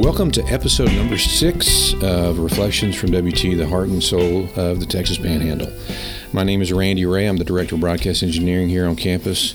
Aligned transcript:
Welcome 0.00 0.30
to 0.32 0.44
episode 0.44 0.92
number 0.92 1.18
six 1.18 1.92
of 2.04 2.38
Reflections 2.38 2.94
from 2.94 3.10
WT, 3.10 3.56
the 3.56 3.66
heart 3.68 3.88
and 3.88 4.00
soul 4.00 4.48
of 4.54 4.78
the 4.78 4.86
Texas 4.86 5.18
Panhandle. 5.18 5.72
My 6.32 6.44
name 6.44 6.62
is 6.62 6.72
Randy 6.72 7.04
Ray. 7.04 7.26
I'm 7.26 7.36
the 7.36 7.44
Director 7.44 7.74
of 7.74 7.80
Broadcast 7.80 8.22
Engineering 8.22 8.68
here 8.68 8.86
on 8.86 8.94
campus. 8.94 9.54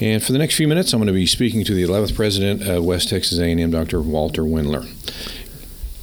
And 0.00 0.20
for 0.20 0.32
the 0.32 0.38
next 0.38 0.56
few 0.56 0.66
minutes, 0.66 0.92
I'm 0.92 0.98
going 0.98 1.06
to 1.06 1.12
be 1.12 1.26
speaking 1.26 1.64
to 1.64 1.74
the 1.74 1.84
11th 1.84 2.16
President 2.16 2.66
of 2.66 2.84
West 2.84 3.08
Texas 3.08 3.38
A&M, 3.38 3.70
Dr. 3.70 4.02
Walter 4.02 4.42
Wendler. 4.42 4.84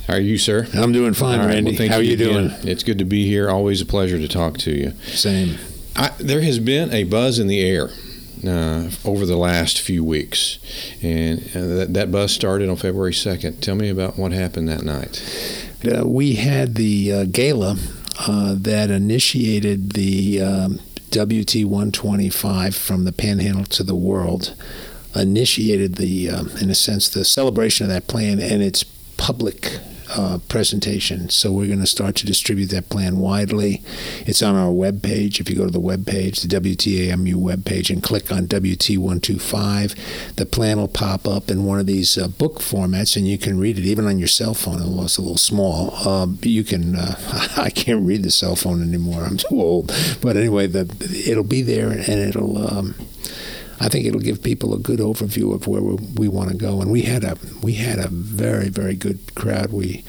How 0.07 0.13
are 0.13 0.19
you, 0.21 0.37
sir? 0.37 0.67
I'm 0.73 0.93
doing 0.93 1.13
fine, 1.13 1.39
right, 1.39 1.47
Randy. 1.47 1.77
well, 1.77 1.89
How 1.89 1.97
are 1.97 2.01
you 2.01 2.15
doing? 2.15 2.51
It's 2.63 2.83
good 2.83 2.99
to 2.99 3.05
be 3.05 3.27
here. 3.27 3.49
Always 3.49 3.81
a 3.81 3.85
pleasure 3.85 4.17
to 4.17 4.27
talk 4.29 4.57
to 4.59 4.71
you. 4.71 4.91
Same. 5.07 5.57
I, 5.97 6.11
there 6.17 6.41
has 6.41 6.59
been 6.59 6.93
a 6.93 7.03
buzz 7.03 7.39
in 7.39 7.47
the 7.47 7.61
air 7.61 7.89
uh, 8.47 8.89
over 9.03 9.25
the 9.25 9.37
last 9.37 9.79
few 9.81 10.03
weeks, 10.03 10.59
and 11.01 11.39
uh, 11.55 11.75
that, 11.75 11.93
that 11.93 12.11
buzz 12.11 12.31
started 12.31 12.69
on 12.69 12.75
February 12.75 13.11
2nd. 13.11 13.61
Tell 13.61 13.75
me 13.75 13.89
about 13.89 14.17
what 14.17 14.31
happened 14.31 14.67
that 14.69 14.83
night. 14.83 15.21
Uh, 15.85 16.07
we 16.07 16.35
had 16.35 16.75
the 16.75 17.11
uh, 17.11 17.23
gala 17.25 17.77
uh, 18.27 18.55
that 18.57 18.89
initiated 18.89 19.91
the 19.93 20.41
um, 20.41 20.79
WT 21.11 21.65
125 21.65 22.75
from 22.75 23.05
the 23.05 23.11
Panhandle 23.11 23.65
to 23.65 23.83
the 23.83 23.95
world, 23.95 24.55
initiated 25.15 25.95
the, 25.95 26.29
um, 26.29 26.49
in 26.61 26.69
a 26.69 26.75
sense, 26.75 27.07
the 27.09 27.23
celebration 27.23 27.85
of 27.85 27.91
that 27.91 28.07
plan 28.07 28.39
and 28.39 28.61
its 28.61 28.83
public. 28.83 29.79
Uh, 30.17 30.37
presentation. 30.47 31.29
So 31.29 31.51
we're 31.51 31.67
going 31.67 31.81
to 31.81 31.85
start 31.85 32.15
to 32.15 32.25
distribute 32.25 32.67
that 32.67 32.87
plan 32.87 33.17
widely. 33.17 33.83
It's 34.25 34.41
on 34.41 34.55
our 34.55 34.71
web 34.71 35.03
page. 35.03 35.41
If 35.41 35.49
you 35.49 35.57
go 35.57 35.65
to 35.65 35.71
the 35.71 35.77
web 35.77 36.05
page, 36.05 36.39
the 36.39 36.47
WTAMU 36.47 37.35
web 37.35 37.65
page, 37.65 37.89
and 37.89 38.01
click 38.01 38.31
on 38.31 38.47
WT125, 38.47 40.35
the 40.37 40.45
plan 40.45 40.77
will 40.77 40.87
pop 40.87 41.27
up 41.27 41.51
in 41.51 41.65
one 41.65 41.79
of 41.79 41.85
these 41.85 42.17
uh, 42.17 42.29
book 42.29 42.59
formats, 42.59 43.17
and 43.17 43.27
you 43.27 43.37
can 43.37 43.59
read 43.59 43.77
it 43.77 43.83
even 43.83 44.05
on 44.05 44.17
your 44.17 44.29
cell 44.29 44.53
phone. 44.53 44.81
Although 44.81 45.03
it's 45.03 45.17
a 45.17 45.21
little 45.21 45.37
small, 45.37 45.93
uh, 46.07 46.27
you 46.43 46.63
can. 46.63 46.95
Uh, 46.95 47.15
I 47.57 47.69
can't 47.69 48.05
read 48.05 48.23
the 48.23 48.31
cell 48.31 48.55
phone 48.55 48.81
anymore. 48.81 49.23
I'm 49.23 49.35
too 49.35 49.59
old. 49.59 49.87
But 50.21 50.37
anyway, 50.37 50.67
the 50.67 50.83
it'll 51.27 51.43
be 51.43 51.61
there, 51.61 51.89
and 51.89 52.07
it'll. 52.07 52.57
Um, 52.57 52.95
I 53.79 53.89
think 53.89 54.05
it'll 54.05 54.19
give 54.21 54.41
people 54.41 54.73
a 54.73 54.79
good 54.79 54.99
overview 54.99 55.53
of 55.53 55.67
where 55.67 55.81
we, 55.81 55.95
we 56.15 56.27
want 56.27 56.49
to 56.51 56.55
go. 56.57 56.81
And 56.81 56.91
we 56.91 57.01
had 57.03 57.23
a 57.23 57.37
we 57.61 57.73
had 57.73 57.99
a 57.99 58.07
very 58.07 58.69
very 58.69 58.95
good 58.95 59.35
crowd. 59.35 59.71
We 59.71 60.03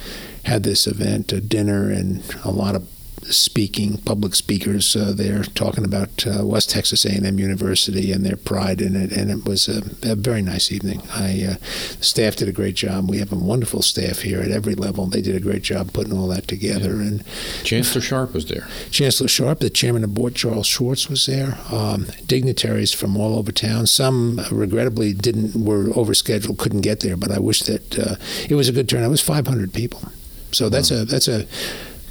had 0.45 0.63
this 0.63 0.87
event, 0.87 1.33
a 1.33 1.41
dinner, 1.41 1.91
and 1.91 2.23
a 2.45 2.51
lot 2.51 2.77
of 2.77 2.89
speaking 3.33 3.99
public 3.99 4.35
speakers 4.35 4.95
uh, 4.97 5.13
there 5.15 5.43
talking 5.43 5.85
about 5.85 6.27
uh, 6.27 6.47
West 6.47 6.71
Texas 6.71 7.05
A&M 7.05 7.39
University 7.39 8.13
and 8.13 8.25
their 8.25 8.37
pride 8.37 8.81
in 8.81 8.97
it. 8.97 9.13
And 9.13 9.31
it 9.31 9.45
was 9.45 9.69
a, 9.69 9.83
a 10.03 10.15
very 10.15 10.43
nice 10.43 10.71
evening. 10.71 11.03
I 11.13 11.45
uh, 11.53 11.65
staff 12.01 12.37
did 12.37 12.49
a 12.49 12.53
great 12.53 12.77
job. 12.77 13.11
We 13.11 13.19
have 13.19 13.33
a 13.33 13.37
wonderful 13.37 13.83
staff 13.83 14.21
here 14.21 14.41
at 14.41 14.51
every 14.51 14.75
level. 14.75 15.07
They 15.07 15.23
did 15.23 15.37
a 15.37 15.41
great 15.41 15.63
job 15.63 15.93
putting 15.93 16.13
all 16.13 16.29
that 16.29 16.49
together. 16.49 16.93
And 16.93 17.25
Chancellor 17.65 18.01
Sharp 18.01 18.35
was 18.35 18.47
there. 18.47 18.69
Chancellor 18.91 19.29
Sharp, 19.29 19.61
the 19.61 19.71
chairman 19.71 20.05
of 20.05 20.11
the 20.11 20.21
board, 20.21 20.35
Charles 20.35 20.67
Schwartz, 20.67 21.09
was 21.09 21.27
there. 21.27 21.59
Um, 21.71 22.07
dignitaries 22.27 22.93
from 22.93 23.17
all 23.17 23.39
over 23.39 23.53
town. 23.53 23.87
Some, 23.87 24.39
uh, 24.39 24.49
regrettably, 24.51 25.13
didn't 25.13 25.65
were 25.65 25.85
overscheduled, 25.85 26.59
couldn't 26.59 26.83
get 26.83 27.01
there. 27.01 27.17
But 27.17 27.31
I 27.31 27.39
wish 27.39 27.61
that 27.63 27.99
uh, 27.99 28.17
it 28.49 28.55
was 28.55 28.69
a 28.69 28.73
good 28.73 28.89
turnout. 28.89 29.07
It 29.07 29.11
was 29.11 29.23
500 29.23 29.73
people, 29.73 30.03
so 30.53 30.69
that's 30.69 30.91
a 30.91 31.05
that's 31.05 31.29
a 31.29 31.47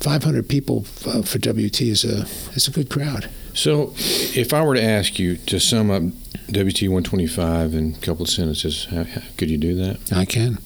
500 0.06 0.48
people 0.48 0.86
uh, 1.08 1.24
for 1.24 1.40
WT 1.40 1.82
is 1.82 2.06
a 2.06 2.28
is 2.56 2.68
a 2.68 2.72
good 2.72 2.92
crowd. 2.92 3.28
So, 3.56 3.92
if 3.98 4.54
I 4.54 4.62
were 4.64 4.76
to 4.76 4.84
ask 4.84 5.18
you 5.18 5.38
to 5.38 5.60
sum 5.60 5.90
up 5.90 6.04
WT 6.48 6.84
125 6.84 7.74
in 7.74 7.96
a 7.96 8.06
couple 8.06 8.22
of 8.22 8.30
sentences, 8.30 8.86
how, 8.92 9.06
how, 9.06 9.22
could 9.36 9.50
you 9.50 9.58
do 9.58 9.74
that? 9.76 10.14
I 10.14 10.26
can. 10.26 10.60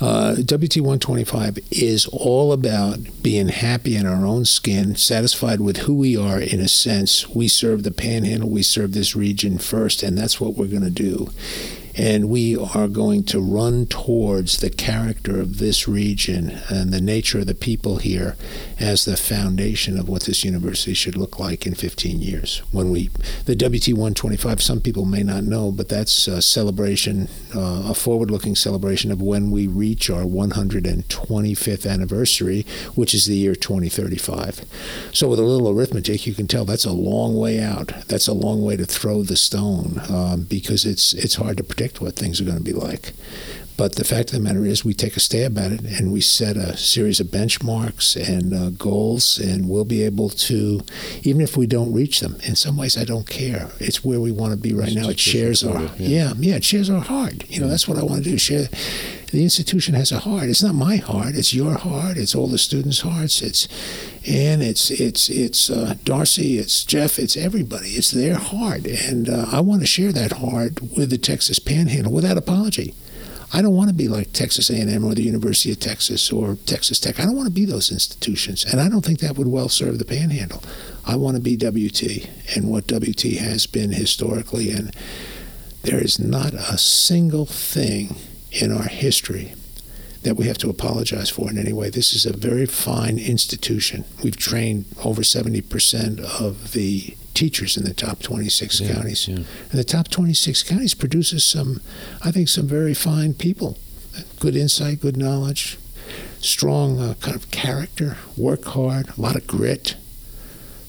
Uh, 0.00 0.34
WT 0.42 0.78
125 0.78 1.58
is 1.70 2.06
all 2.06 2.52
about 2.52 2.98
being 3.22 3.46
happy 3.46 3.94
in 3.94 4.06
our 4.06 4.26
own 4.26 4.44
skin, 4.44 4.96
satisfied 4.96 5.60
with 5.60 5.76
who 5.76 5.94
we 5.94 6.16
are 6.16 6.40
in 6.40 6.58
a 6.58 6.66
sense. 6.66 7.28
We 7.28 7.46
serve 7.46 7.84
the 7.84 7.92
panhandle, 7.92 8.50
we 8.50 8.64
serve 8.64 8.92
this 8.92 9.14
region 9.14 9.58
first, 9.58 10.02
and 10.02 10.18
that's 10.18 10.40
what 10.40 10.56
we're 10.56 10.66
going 10.66 10.82
to 10.82 10.90
do. 10.90 11.30
And 11.96 12.28
we 12.28 12.56
are 12.56 12.88
going 12.88 13.24
to 13.24 13.40
run 13.40 13.86
towards 13.86 14.58
the 14.58 14.70
character 14.70 15.40
of 15.40 15.58
this 15.58 15.86
region 15.86 16.60
and 16.68 16.92
the 16.92 17.00
nature 17.00 17.40
of 17.40 17.46
the 17.46 17.54
people 17.54 17.98
here 17.98 18.36
as 18.80 19.04
the 19.04 19.16
foundation 19.16 19.98
of 19.98 20.08
what 20.08 20.24
this 20.24 20.44
university 20.44 20.94
should 20.94 21.16
look 21.16 21.38
like 21.38 21.66
in 21.66 21.74
15 21.74 22.20
years. 22.20 22.62
When 22.72 22.90
we, 22.90 23.10
the 23.44 23.54
WT 23.54 23.88
125, 23.88 24.60
some 24.60 24.80
people 24.80 25.04
may 25.04 25.22
not 25.22 25.44
know, 25.44 25.70
but 25.70 25.88
that's 25.88 26.26
a 26.26 26.42
celebration, 26.42 27.28
uh, 27.54 27.84
a 27.86 27.94
forward 27.94 28.30
looking 28.30 28.56
celebration 28.56 29.12
of 29.12 29.22
when 29.22 29.50
we 29.50 29.66
reach 29.66 30.10
our 30.10 30.22
125th 30.22 31.90
anniversary, 31.90 32.66
which 32.94 33.14
is 33.14 33.26
the 33.26 33.36
year 33.36 33.54
2035. 33.54 34.64
So, 35.12 35.28
with 35.28 35.38
a 35.38 35.42
little 35.42 35.68
arithmetic, 35.68 36.26
you 36.26 36.34
can 36.34 36.46
tell 36.46 36.64
that's 36.64 36.84
a 36.84 36.92
long 36.92 37.36
way 37.36 37.60
out. 37.60 37.88
That's 38.08 38.26
a 38.26 38.32
long 38.32 38.62
way 38.62 38.76
to 38.76 38.84
throw 38.84 39.22
the 39.22 39.36
stone 39.36 40.00
um, 40.08 40.42
because 40.42 40.84
it's, 40.84 41.14
it's 41.14 41.36
hard 41.36 41.56
to 41.58 41.64
predict 41.84 42.00
what 42.00 42.16
things 42.16 42.40
are 42.40 42.44
going 42.44 42.58
to 42.58 42.64
be 42.64 42.72
like. 42.72 43.12
But 43.76 43.96
the 43.96 44.04
fact 44.04 44.32
of 44.32 44.38
the 44.38 44.40
matter 44.40 44.64
is, 44.64 44.84
we 44.84 44.94
take 44.94 45.16
a 45.16 45.20
stab 45.20 45.58
at 45.58 45.72
it 45.72 45.80
and 45.80 46.12
we 46.12 46.20
set 46.20 46.56
a 46.56 46.76
series 46.76 47.18
of 47.18 47.26
benchmarks 47.26 48.16
and 48.16 48.54
uh, 48.54 48.70
goals, 48.70 49.36
and 49.38 49.68
we'll 49.68 49.84
be 49.84 50.04
able 50.04 50.28
to, 50.28 50.80
even 51.24 51.40
if 51.40 51.56
we 51.56 51.66
don't 51.66 51.92
reach 51.92 52.20
them. 52.20 52.36
In 52.44 52.54
some 52.54 52.76
ways, 52.76 52.96
I 52.96 53.04
don't 53.04 53.28
care. 53.28 53.70
It's 53.80 54.04
where 54.04 54.20
we 54.20 54.30
want 54.30 54.52
to 54.52 54.56
be 54.56 54.72
right 54.72 54.88
It's 54.88 54.96
now. 54.96 55.08
It 55.08 55.18
shares 55.18 55.64
our 55.64 55.82
yeah. 55.82 55.90
yeah. 55.98 56.32
yeah, 56.38 56.54
it 56.56 56.64
shares 56.64 56.88
our 56.88 57.00
heart. 57.00 57.50
You 57.50 57.60
know, 57.60 57.68
that's 57.68 57.88
what 57.88 57.98
I 57.98 58.04
want 58.04 58.22
to 58.22 58.30
do. 58.30 58.38
Share. 58.38 58.68
The 59.34 59.42
institution 59.42 59.94
has 59.94 60.12
a 60.12 60.20
heart. 60.20 60.48
It's 60.48 60.62
not 60.62 60.76
my 60.76 60.94
heart. 60.94 61.34
It's 61.34 61.52
your 61.52 61.74
heart. 61.74 62.16
It's 62.16 62.36
all 62.36 62.46
the 62.46 62.56
students' 62.56 63.00
hearts. 63.00 63.42
It's 63.42 63.66
Ann. 64.24 64.62
It's 64.62 64.92
it's 64.92 65.28
it's 65.28 65.68
uh, 65.68 65.96
Darcy. 66.04 66.56
It's 66.56 66.84
Jeff. 66.84 67.18
It's 67.18 67.36
everybody. 67.36 67.88
It's 67.88 68.12
their 68.12 68.36
heart, 68.36 68.86
and 68.86 69.28
uh, 69.28 69.46
I 69.50 69.58
want 69.58 69.80
to 69.80 69.88
share 69.88 70.12
that 70.12 70.34
heart 70.34 70.80
with 70.96 71.10
the 71.10 71.18
Texas 71.18 71.58
Panhandle 71.58 72.12
without 72.12 72.38
apology. 72.38 72.94
I 73.52 73.60
don't 73.60 73.74
want 73.74 73.88
to 73.88 73.94
be 73.94 74.06
like 74.06 74.32
Texas 74.32 74.70
A&M 74.70 75.04
or 75.04 75.16
the 75.16 75.24
University 75.24 75.72
of 75.72 75.80
Texas 75.80 76.30
or 76.30 76.54
Texas 76.64 77.00
Tech. 77.00 77.18
I 77.18 77.24
don't 77.24 77.34
want 77.34 77.48
to 77.48 77.52
be 77.52 77.64
those 77.64 77.90
institutions, 77.90 78.64
and 78.64 78.80
I 78.80 78.88
don't 78.88 79.04
think 79.04 79.18
that 79.18 79.36
would 79.36 79.48
well 79.48 79.68
serve 79.68 79.98
the 79.98 80.04
Panhandle. 80.04 80.62
I 81.04 81.16
want 81.16 81.36
to 81.36 81.42
be 81.42 81.56
WT 81.56 82.30
and 82.54 82.70
what 82.70 82.86
WT 82.86 83.22
has 83.40 83.66
been 83.66 83.94
historically, 83.94 84.70
and 84.70 84.94
there 85.82 85.98
is 85.98 86.20
not 86.20 86.54
a 86.54 86.78
single 86.78 87.46
thing 87.46 88.14
in 88.54 88.72
our 88.72 88.84
history 88.88 89.54
that 90.22 90.36
we 90.36 90.46
have 90.46 90.56
to 90.58 90.70
apologize 90.70 91.28
for 91.28 91.50
in 91.50 91.58
any 91.58 91.72
way. 91.72 91.90
This 91.90 92.14
is 92.14 92.24
a 92.24 92.32
very 92.34 92.64
fine 92.66 93.18
institution. 93.18 94.04
We've 94.22 94.36
trained 94.36 94.86
over 95.04 95.20
70% 95.22 96.20
of 96.40 96.72
the 96.72 97.14
teachers 97.34 97.76
in 97.76 97.84
the 97.84 97.92
top 97.92 98.20
26 98.22 98.80
Yeah, 98.80 98.94
counties. 98.94 99.28
yeah. 99.28 99.36
And 99.36 99.46
the 99.72 99.84
top 99.84 100.08
26 100.08 100.62
counties 100.62 100.94
produces 100.94 101.44
some, 101.44 101.80
I 102.24 102.30
think, 102.30 102.48
some 102.48 102.66
very 102.66 102.94
fine 102.94 103.34
people. 103.34 103.76
Good 104.40 104.56
insight, 104.56 105.00
good 105.00 105.16
knowledge, 105.18 105.76
strong 106.40 106.98
uh, 107.00 107.14
kind 107.20 107.36
of 107.36 107.50
character, 107.50 108.16
work 108.36 108.64
hard, 108.64 109.08
a 109.18 109.20
lot 109.20 109.36
of 109.36 109.46
grit. 109.46 109.96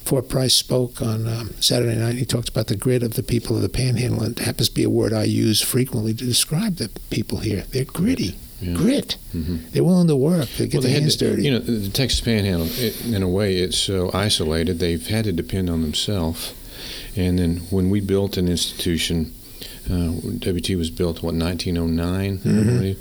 Four 0.06 0.22
Price 0.22 0.54
spoke 0.54 1.02
on 1.02 1.28
um, 1.28 1.50
Saturday 1.60 1.96
night. 1.98 2.16
He 2.16 2.26
talked 2.26 2.48
about 2.50 2.68
the 2.68 2.76
grit 2.76 3.02
of 3.02 3.16
the 3.16 3.24
people 3.24 3.56
of 3.56 3.64
the 3.64 3.70
Panhandle. 3.70 4.22
and 4.22 4.40
It 4.40 4.44
happens 4.46 4.70
to 4.70 4.76
be 4.76 4.84
a 4.84 4.90
word 4.90 5.12
I 5.14 5.24
use 5.24 5.62
frequently 5.62 6.14
to 6.14 6.24
describe 6.24 6.76
the 6.76 6.90
people 7.10 7.40
here. 7.40 7.66
They're 7.72 7.86
gritty, 7.86 8.36
Yeah. 8.62 8.74
grit. 8.74 9.18
Mhm. 9.36 9.72
They're 9.72 9.84
willing 9.84 10.08
to 10.08 10.16
work. 10.16 10.48
They 10.60 10.68
get 10.68 10.76
Well, 10.76 10.82
they 10.84 10.88
their 10.90 10.94
had 10.94 11.02
hands 11.04 11.16
to- 11.18 11.30
dirty. 11.32 11.44
You 11.46 11.52
know, 11.52 11.60
the 11.60 11.90
Texas 11.90 12.22
Panhandle, 12.22 12.70
it, 12.78 12.96
in 13.04 13.24
a 13.24 13.28
way, 13.28 13.58
it's 13.58 13.78
so 13.80 14.12
isolated. 14.14 14.78
They've 14.78 15.06
had 15.08 15.26
to 15.26 15.32
depend 15.34 15.72
on 15.72 15.82
themselves. 15.82 16.54
And 17.16 17.40
then 17.40 17.62
when 17.72 17.90
we 17.90 18.00
built 18.00 18.38
an 18.38 18.48
institution, 18.48 19.32
uh, 19.90 20.12
WT 20.40 20.76
was 20.76 20.90
built 20.90 21.22
what 21.24 21.34
1909. 21.36 22.40
I 22.44 22.48
Mhm. 22.48 22.66
believe. 22.66 22.98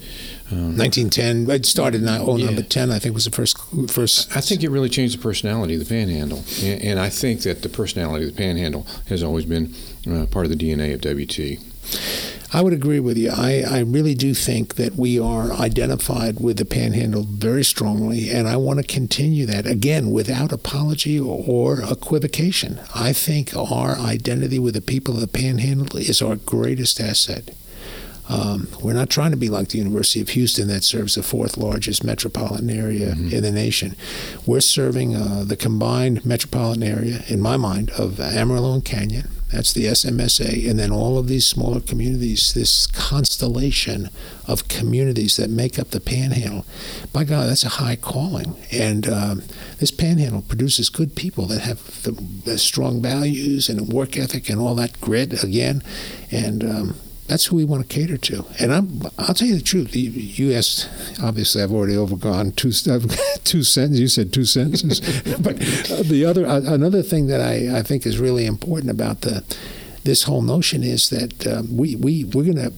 Um, 0.52 0.76
1910. 0.76 1.48
It 1.50 1.64
started 1.66 2.02
in 2.02 2.08
oh, 2.08 2.36
Yeah. 2.36 2.46
number 2.46 2.62
10. 2.62 2.90
I 2.90 2.98
think 2.98 3.14
was 3.14 3.24
the 3.24 3.30
first 3.30 3.56
first. 3.88 4.28
I 4.36 4.40
think 4.40 4.62
it 4.62 4.70
really 4.70 4.88
changed 4.90 5.14
the 5.18 5.22
personality 5.22 5.74
of 5.74 5.80
the 5.80 5.86
Panhandle, 5.86 6.44
and, 6.62 6.82
and 6.82 7.00
I 7.00 7.08
think 7.08 7.40
that 7.42 7.62
the 7.62 7.68
personality 7.68 8.26
of 8.26 8.32
the 8.36 8.36
Panhandle 8.36 8.86
has 9.06 9.22
always 9.22 9.44
been 9.46 9.72
uh, 10.10 10.26
part 10.26 10.44
of 10.46 10.50
the 10.50 10.56
DNA 10.56 10.92
of 10.94 11.00
WT. 11.00 11.58
I 12.54 12.60
would 12.60 12.72
agree 12.72 13.00
with 13.00 13.18
you. 13.18 13.32
I, 13.32 13.64
I 13.68 13.80
really 13.80 14.14
do 14.14 14.32
think 14.32 14.76
that 14.76 14.94
we 14.94 15.18
are 15.18 15.52
identified 15.52 16.38
with 16.38 16.56
the 16.58 16.64
Panhandle 16.64 17.24
very 17.24 17.64
strongly, 17.64 18.30
and 18.30 18.46
I 18.46 18.56
want 18.58 18.78
to 18.78 18.86
continue 18.86 19.44
that 19.46 19.66
again 19.66 20.12
without 20.12 20.52
apology 20.52 21.18
or, 21.18 21.42
or 21.48 21.82
equivocation. 21.82 22.78
I 22.94 23.12
think 23.12 23.56
our 23.56 23.98
identity 23.98 24.60
with 24.60 24.74
the 24.74 24.80
people 24.80 25.14
of 25.14 25.20
the 25.20 25.26
Panhandle 25.26 25.96
is 25.96 26.22
our 26.22 26.36
greatest 26.36 27.00
asset. 27.00 27.50
Um, 28.28 28.68
we're 28.80 28.94
not 28.94 29.10
trying 29.10 29.32
to 29.32 29.36
be 29.36 29.48
like 29.48 29.68
the 29.68 29.78
University 29.78 30.20
of 30.20 30.30
Houston 30.30 30.68
that 30.68 30.82
serves 30.82 31.14
the 31.14 31.22
fourth 31.22 31.56
largest 31.56 32.04
metropolitan 32.04 32.70
area 32.70 33.10
mm-hmm. 33.10 33.34
in 33.34 33.42
the 33.42 33.52
nation. 33.52 33.96
We're 34.46 34.60
serving 34.60 35.14
uh, 35.14 35.44
the 35.46 35.56
combined 35.56 36.24
metropolitan 36.24 36.82
area, 36.82 37.22
in 37.28 37.40
my 37.40 37.56
mind, 37.56 37.90
of 37.90 38.20
Amarillo 38.20 38.74
and 38.74 38.84
Canyon. 38.84 39.28
That's 39.52 39.72
the 39.72 39.84
SMSA, 39.84 40.68
and 40.68 40.80
then 40.80 40.90
all 40.90 41.16
of 41.16 41.28
these 41.28 41.46
smaller 41.46 41.80
communities, 41.80 42.54
this 42.54 42.88
constellation 42.88 44.10
of 44.48 44.66
communities 44.66 45.36
that 45.36 45.48
make 45.48 45.78
up 45.78 45.90
the 45.90 46.00
Panhandle. 46.00 46.66
By 47.12 47.22
God, 47.22 47.48
that's 47.48 47.62
a 47.62 47.68
high 47.68 47.94
calling, 47.94 48.56
and 48.72 49.08
um, 49.08 49.42
this 49.78 49.92
Panhandle 49.92 50.42
produces 50.42 50.88
good 50.88 51.14
people 51.14 51.46
that 51.46 51.60
have 51.60 52.02
the, 52.02 52.10
the, 52.10 52.58
strong 52.58 53.00
values 53.00 53.68
and 53.68 53.92
work 53.92 54.16
ethic 54.16 54.48
and 54.48 54.58
all 54.58 54.74
that 54.74 55.00
grit 55.00 55.44
again, 55.44 55.84
and 56.32 56.64
um, 56.64 56.96
that's 57.26 57.46
who 57.46 57.56
we 57.56 57.64
want 57.64 57.88
to 57.88 57.94
cater 57.94 58.18
to. 58.18 58.44
And 58.58 58.72
I'm, 58.72 59.02
I'll 59.18 59.34
tell 59.34 59.48
you 59.48 59.56
the 59.56 59.62
truth. 59.62 59.96
You, 59.96 60.10
you 60.10 60.52
asked, 60.54 60.88
obviously, 61.22 61.62
I've 61.62 61.72
already 61.72 61.96
overgone 61.96 62.52
two, 62.52 62.70
two 63.44 63.62
sentences. 63.62 64.00
You 64.00 64.08
said 64.08 64.32
two 64.32 64.44
sentences. 64.44 65.00
but 65.40 65.56
uh, 65.90 66.02
the 66.02 66.24
other, 66.26 66.46
uh, 66.46 66.60
another 66.60 67.02
thing 67.02 67.28
that 67.28 67.40
I, 67.40 67.78
I 67.78 67.82
think 67.82 68.04
is 68.04 68.18
really 68.18 68.46
important 68.46 68.90
about 68.90 69.22
the, 69.22 69.42
this 70.04 70.24
whole 70.24 70.42
notion 70.42 70.82
is 70.82 71.08
that 71.10 71.46
um, 71.46 71.76
we, 71.76 71.96
we, 71.96 72.24
we're 72.24 72.44
going 72.44 72.56
to 72.56 72.72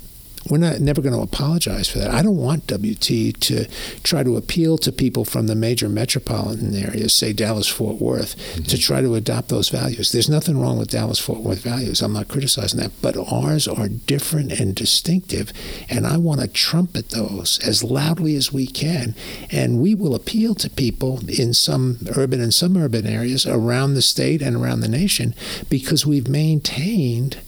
we're 0.51 0.59
not 0.59 0.81
never 0.81 1.01
going 1.01 1.15
to 1.15 1.21
apologize 1.21 1.89
for 1.89 1.99
that. 1.99 2.11
I 2.11 2.23
don't 2.23 2.37
want 2.37 2.67
WT 2.67 3.41
to 3.41 3.67
try 4.03 4.23
to 4.23 4.37
appeal 4.37 4.79
to 4.79 4.93
people 4.93 5.25
from 5.25 5.47
the 5.47 5.55
major 5.55 5.89
metropolitan 5.89 6.75
areas, 6.75 7.15
say 7.15 7.33
Dallas 7.33 7.69
Fort 7.69 8.01
Worth, 8.01 8.37
mm-hmm. 8.37 8.65
to 8.65 8.79
try 8.79 9.01
to 9.01 9.15
adopt 9.15 9.49
those 9.49 9.69
values. 9.69 10.13
There's 10.13 10.29
nothing 10.29 10.61
wrong 10.61 10.79
with 10.79 10.91
Dallas 10.91 11.19
Fort 11.19 11.41
Worth 11.41 11.63
values. 11.63 12.03
I'm 12.03 12.13
not 12.13 12.29
criticizing 12.29 12.81
that, 12.81 12.93
but 13.03 13.17
ours 13.17 13.67
are 13.67 13.89
different 13.89 14.53
and 14.53 14.75
distinctive, 14.75 15.53
and 15.89 16.07
I 16.07 16.17
want 16.17 16.41
to 16.41 16.49
trumpet 16.49 17.11
those 17.11 17.59
as 17.67 17.83
loudly 17.83 18.37
as 18.37 18.53
we 18.53 18.67
can, 18.67 19.15
and 19.51 19.81
we 19.81 19.95
will 19.95 20.15
appeal 20.15 20.55
to 20.57 20.71
people 20.71 21.21
in 21.29 21.55
some 21.55 21.99
urban 22.17 22.41
and 22.41 22.55
suburban 22.55 23.07
areas 23.07 23.47
around 23.47 23.95
the 23.95 24.03
state 24.03 24.43
and 24.43 24.57
around 24.57 24.81
the 24.81 24.89
nation 24.89 25.35
because 25.69 26.07
we've 26.07 26.29
maintained 26.29 27.39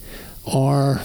our 0.46 1.02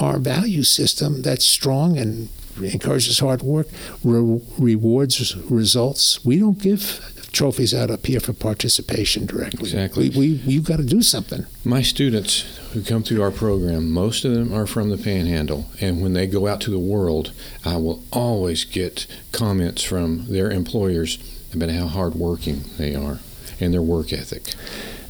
our 0.00 0.18
value 0.18 0.62
system 0.62 1.22
that's 1.22 1.44
strong 1.44 1.98
and 1.98 2.28
encourages 2.62 3.18
hard 3.18 3.42
work, 3.42 3.68
re- 4.04 4.40
rewards 4.58 5.36
results. 5.50 6.24
We 6.24 6.38
don't 6.38 6.58
give 6.58 7.00
trophies 7.32 7.72
out 7.72 7.90
up 7.90 8.06
here 8.06 8.20
for 8.20 8.32
participation 8.32 9.26
directly. 9.26 9.60
Exactly. 9.70 10.10
We, 10.10 10.18
we 10.18 10.26
you've 10.26 10.64
got 10.64 10.78
to 10.78 10.84
do 10.84 11.02
something. 11.02 11.46
My 11.64 11.82
students 11.82 12.42
who 12.72 12.82
come 12.82 13.02
through 13.02 13.22
our 13.22 13.30
program, 13.30 13.90
most 13.90 14.24
of 14.24 14.34
them 14.34 14.52
are 14.52 14.66
from 14.66 14.90
the 14.90 14.98
Panhandle, 14.98 15.66
and 15.80 16.02
when 16.02 16.12
they 16.12 16.26
go 16.26 16.46
out 16.46 16.60
to 16.62 16.70
the 16.70 16.78
world, 16.78 17.32
I 17.64 17.76
will 17.76 18.02
always 18.12 18.64
get 18.64 19.06
comments 19.32 19.82
from 19.82 20.26
their 20.26 20.50
employers 20.50 21.18
about 21.54 21.70
how 21.70 21.86
hardworking 21.86 22.64
they 22.78 22.94
are 22.94 23.18
and 23.60 23.72
their 23.74 23.82
work 23.82 24.12
ethic. 24.12 24.54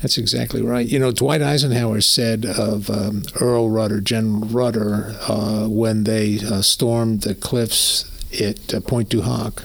That's 0.03 0.17
exactly 0.17 0.63
right. 0.63 0.87
You 0.87 0.99
know, 0.99 1.13
Dwight 1.13 1.43
Eisenhower 1.43 2.01
said 2.01 2.47
of 2.47 2.89
um, 2.89 3.25
Earl 3.39 3.69
Rudder, 3.69 4.01
General 4.01 4.49
Rudder, 4.49 5.17
uh, 5.29 5.69
when 5.69 6.05
they 6.05 6.39
uh, 6.41 6.63
stormed 6.63 7.23
the 7.23 7.35
cliffs 7.35 8.07
at 8.41 8.73
uh, 8.73 8.81
Pointe 8.81 9.11
du 9.11 9.23
Hoc. 9.23 9.65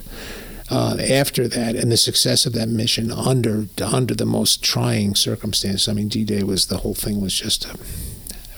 Uh, 0.69 0.97
after 1.11 1.47
that, 1.47 1.75
and 1.75 1.91
the 1.91 1.97
success 1.97 2.47
of 2.47 2.53
that 2.53 2.67
mission 2.67 3.11
under 3.11 3.67
under 3.83 4.15
the 4.15 4.25
most 4.25 4.63
trying 4.63 5.13
circumstances. 5.13 5.87
I 5.87 5.93
mean, 5.93 6.07
D-Day 6.07 6.41
was 6.41 6.65
the 6.65 6.79
whole 6.79 6.95
thing 6.95 7.21
was 7.21 7.39
just 7.39 7.65
a, 7.65 7.77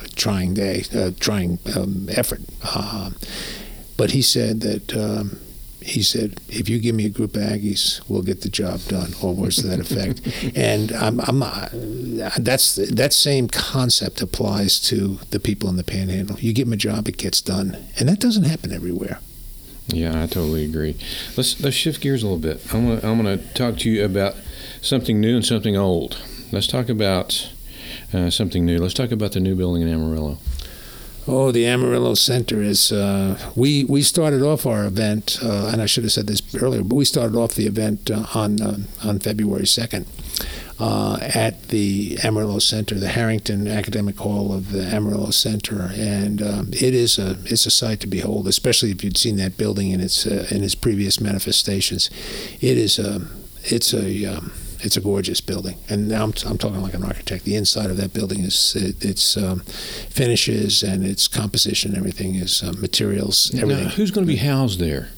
a 0.01 0.07
trying 0.15 0.53
day, 0.53 0.85
a 0.93 1.11
trying 1.11 1.59
um, 1.75 2.07
effort. 2.09 2.39
Uh, 2.63 3.11
but 3.97 4.11
he 4.11 4.21
said 4.21 4.61
that. 4.61 4.95
Um, 4.95 5.39
he 5.87 6.03
said, 6.03 6.39
"If 6.49 6.67
you 6.67 6.79
give 6.79 6.95
me 6.95 7.05
a 7.05 7.09
group 7.09 7.35
of 7.35 7.41
Aggies, 7.41 8.01
we'll 8.09 8.21
get 8.21 8.41
the 8.41 8.49
job 8.49 8.81
done," 8.87 9.13
or 9.21 9.33
words 9.33 9.57
to 9.57 9.67
that 9.67 9.79
effect. 9.79 10.21
and 10.55 10.91
I'm, 10.91 11.19
I'm 11.21 11.41
uh, 11.41 11.69
that's 12.37 12.75
that 12.75 13.13
same 13.13 13.47
concept 13.47 14.21
applies 14.21 14.79
to 14.81 15.19
the 15.31 15.39
people 15.39 15.69
in 15.69 15.77
the 15.77 15.83
Panhandle. 15.83 16.39
You 16.39 16.53
give 16.53 16.67
them 16.67 16.73
a 16.73 16.77
job, 16.77 17.07
it 17.07 17.17
gets 17.17 17.41
done, 17.41 17.77
and 17.97 18.09
that 18.09 18.19
doesn't 18.19 18.43
happen 18.43 18.71
everywhere. 18.73 19.19
Yeah, 19.87 20.21
I 20.21 20.27
totally 20.27 20.65
agree. 20.65 20.97
Let's 21.37 21.61
let's 21.61 21.75
shift 21.75 22.01
gears 22.01 22.21
a 22.21 22.27
little 22.27 22.39
bit. 22.39 22.73
I'm 22.73 22.87
gonna, 22.87 23.09
I'm 23.09 23.21
going 23.23 23.39
to 23.39 23.53
talk 23.53 23.77
to 23.77 23.89
you 23.89 24.03
about 24.03 24.35
something 24.81 25.21
new 25.21 25.37
and 25.37 25.45
something 25.45 25.77
old. 25.77 26.17
Let's 26.51 26.67
talk 26.67 26.89
about 26.89 27.49
uh, 28.13 28.29
something 28.29 28.65
new. 28.65 28.79
Let's 28.79 28.93
talk 28.93 29.11
about 29.11 29.31
the 29.31 29.39
new 29.39 29.55
building 29.55 29.83
in 29.83 29.87
Amarillo. 29.87 30.37
Oh, 31.29 31.51
the 31.51 31.65
Amarillo 31.65 32.13
Center 32.13 32.61
is. 32.61 32.91
Uh, 32.91 33.37
we 33.53 33.83
we 33.83 34.01
started 34.01 34.41
off 34.41 34.65
our 34.65 34.85
event, 34.85 35.39
uh, 35.43 35.69
and 35.73 35.81
I 35.81 35.85
should 35.85 36.05
have 36.05 36.13
said 36.13 36.27
this 36.27 36.41
earlier, 36.55 36.83
but 36.83 36.95
we 36.95 37.03
started 37.03 37.35
off 37.35 37.53
the 37.53 37.67
event 37.67 38.09
uh, 38.09 38.25
on 38.33 38.61
uh, 38.61 38.77
on 39.03 39.19
February 39.19 39.67
second. 39.67 40.07
Uh, 40.79 41.17
at 41.21 41.69
the 41.69 42.19
Amarillo 42.23 42.59
Center, 42.59 42.95
the 42.95 43.07
Harrington 43.07 43.67
Academic 43.67 44.19
Hall 44.19 44.53
of 44.53 44.71
the 44.71 44.83
Amarillo 44.83 45.31
Center, 45.31 45.89
and 45.95 46.39
um, 46.39 46.69
it 46.71 46.93
is 46.93 47.17
a 47.17 47.31
it's 47.45 47.65
a 47.65 47.71
sight 47.71 47.99
to 48.01 48.07
behold, 48.07 48.47
especially 48.47 48.91
if 48.91 49.03
you'd 49.03 49.17
seen 49.17 49.37
that 49.37 49.57
building 49.57 49.89
in 49.89 49.99
its 49.99 50.25
uh, 50.25 50.47
in 50.51 50.63
its 50.63 50.75
previous 50.75 51.19
manifestations. 51.19 52.09
It 52.61 52.77
is 52.77 52.99
a 52.99 53.21
it's 53.63 53.93
a 53.93 54.25
um, 54.25 54.53
it's 54.81 54.97
a 54.97 55.01
gorgeous 55.01 55.41
building, 55.41 55.77
and 55.89 56.07
now 56.07 56.23
I'm, 56.23 56.33
I'm 56.45 56.57
talking 56.57 56.81
like 56.81 56.93
an 56.93 57.03
architect. 57.03 57.43
The 57.45 57.55
inside 57.55 57.89
of 57.89 57.97
that 57.97 58.13
building 58.13 58.43
is 58.43 58.75
it, 58.75 59.03
its 59.03 59.37
um, 59.37 59.61
finishes 60.09 60.83
and 60.83 61.05
its 61.05 61.27
composition, 61.27 61.95
everything 61.95 62.35
is 62.35 62.63
uh, 62.63 62.73
materials, 62.79 63.53
everything. 63.55 63.85
Now, 63.85 63.89
who's 63.91 64.11
going 64.11 64.25
to 64.25 64.31
be 64.31 64.37
housed 64.37 64.79
there? 64.79 65.09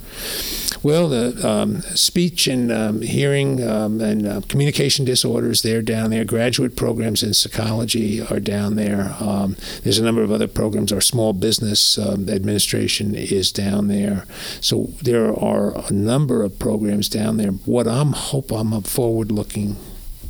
Well, 0.81 1.09
the 1.09 1.47
um, 1.47 1.81
speech 1.81 2.47
and 2.47 2.71
um, 2.71 3.01
hearing 3.01 3.61
um, 3.67 3.99
and 3.99 4.25
uh, 4.25 4.41
communication 4.47 5.03
disorders, 5.03 5.61
they're 5.61 5.81
down 5.81 6.09
there. 6.09 6.23
Graduate 6.23 6.77
programs 6.77 7.21
in 7.21 7.33
psychology 7.33 8.21
are 8.21 8.39
down 8.39 8.75
there. 8.75 9.15
Um, 9.19 9.57
there's 9.83 9.99
a 9.99 10.03
number 10.03 10.21
of 10.21 10.31
other 10.31 10.47
programs. 10.47 10.93
Our 10.93 11.01
small 11.01 11.33
business 11.33 11.97
um, 11.97 12.29
administration 12.29 13.13
is 13.13 13.51
down 13.51 13.87
there. 13.87 14.25
So 14.61 14.91
there 15.01 15.37
are 15.37 15.77
a 15.77 15.91
number 15.91 16.43
of 16.43 16.57
programs 16.59 17.09
down 17.09 17.35
there. 17.35 17.51
What 17.51 17.85
I'm 17.85 18.13
hope 18.13 18.49
I'm 18.51 18.71
a 18.71 18.81
forward 18.81 19.31
looking 19.31 19.75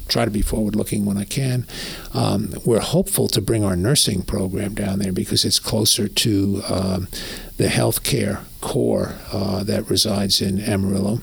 try 0.08 0.26
to 0.26 0.32
be 0.32 0.42
forward 0.42 0.76
looking 0.76 1.06
when 1.06 1.18
I 1.18 1.24
can. 1.24 1.68
Um, 2.16 2.56
we're 2.66 2.80
hopeful 2.80 3.28
to 3.28 3.42
bring 3.42 3.64
our 3.64 3.76
nursing 3.76 4.24
program 4.24 4.74
down 4.74 4.98
there 4.98 5.14
because 5.14 5.46
it's 5.46 5.60
closer 5.60 6.08
to 6.08 6.64
um, 6.68 7.08
the 7.60 7.68
healthcare 7.68 8.40
core 8.62 9.16
uh, 9.34 9.64
that 9.66 9.90
resides 9.90 10.42
in 10.42 10.62
Amarillo. 10.62 11.20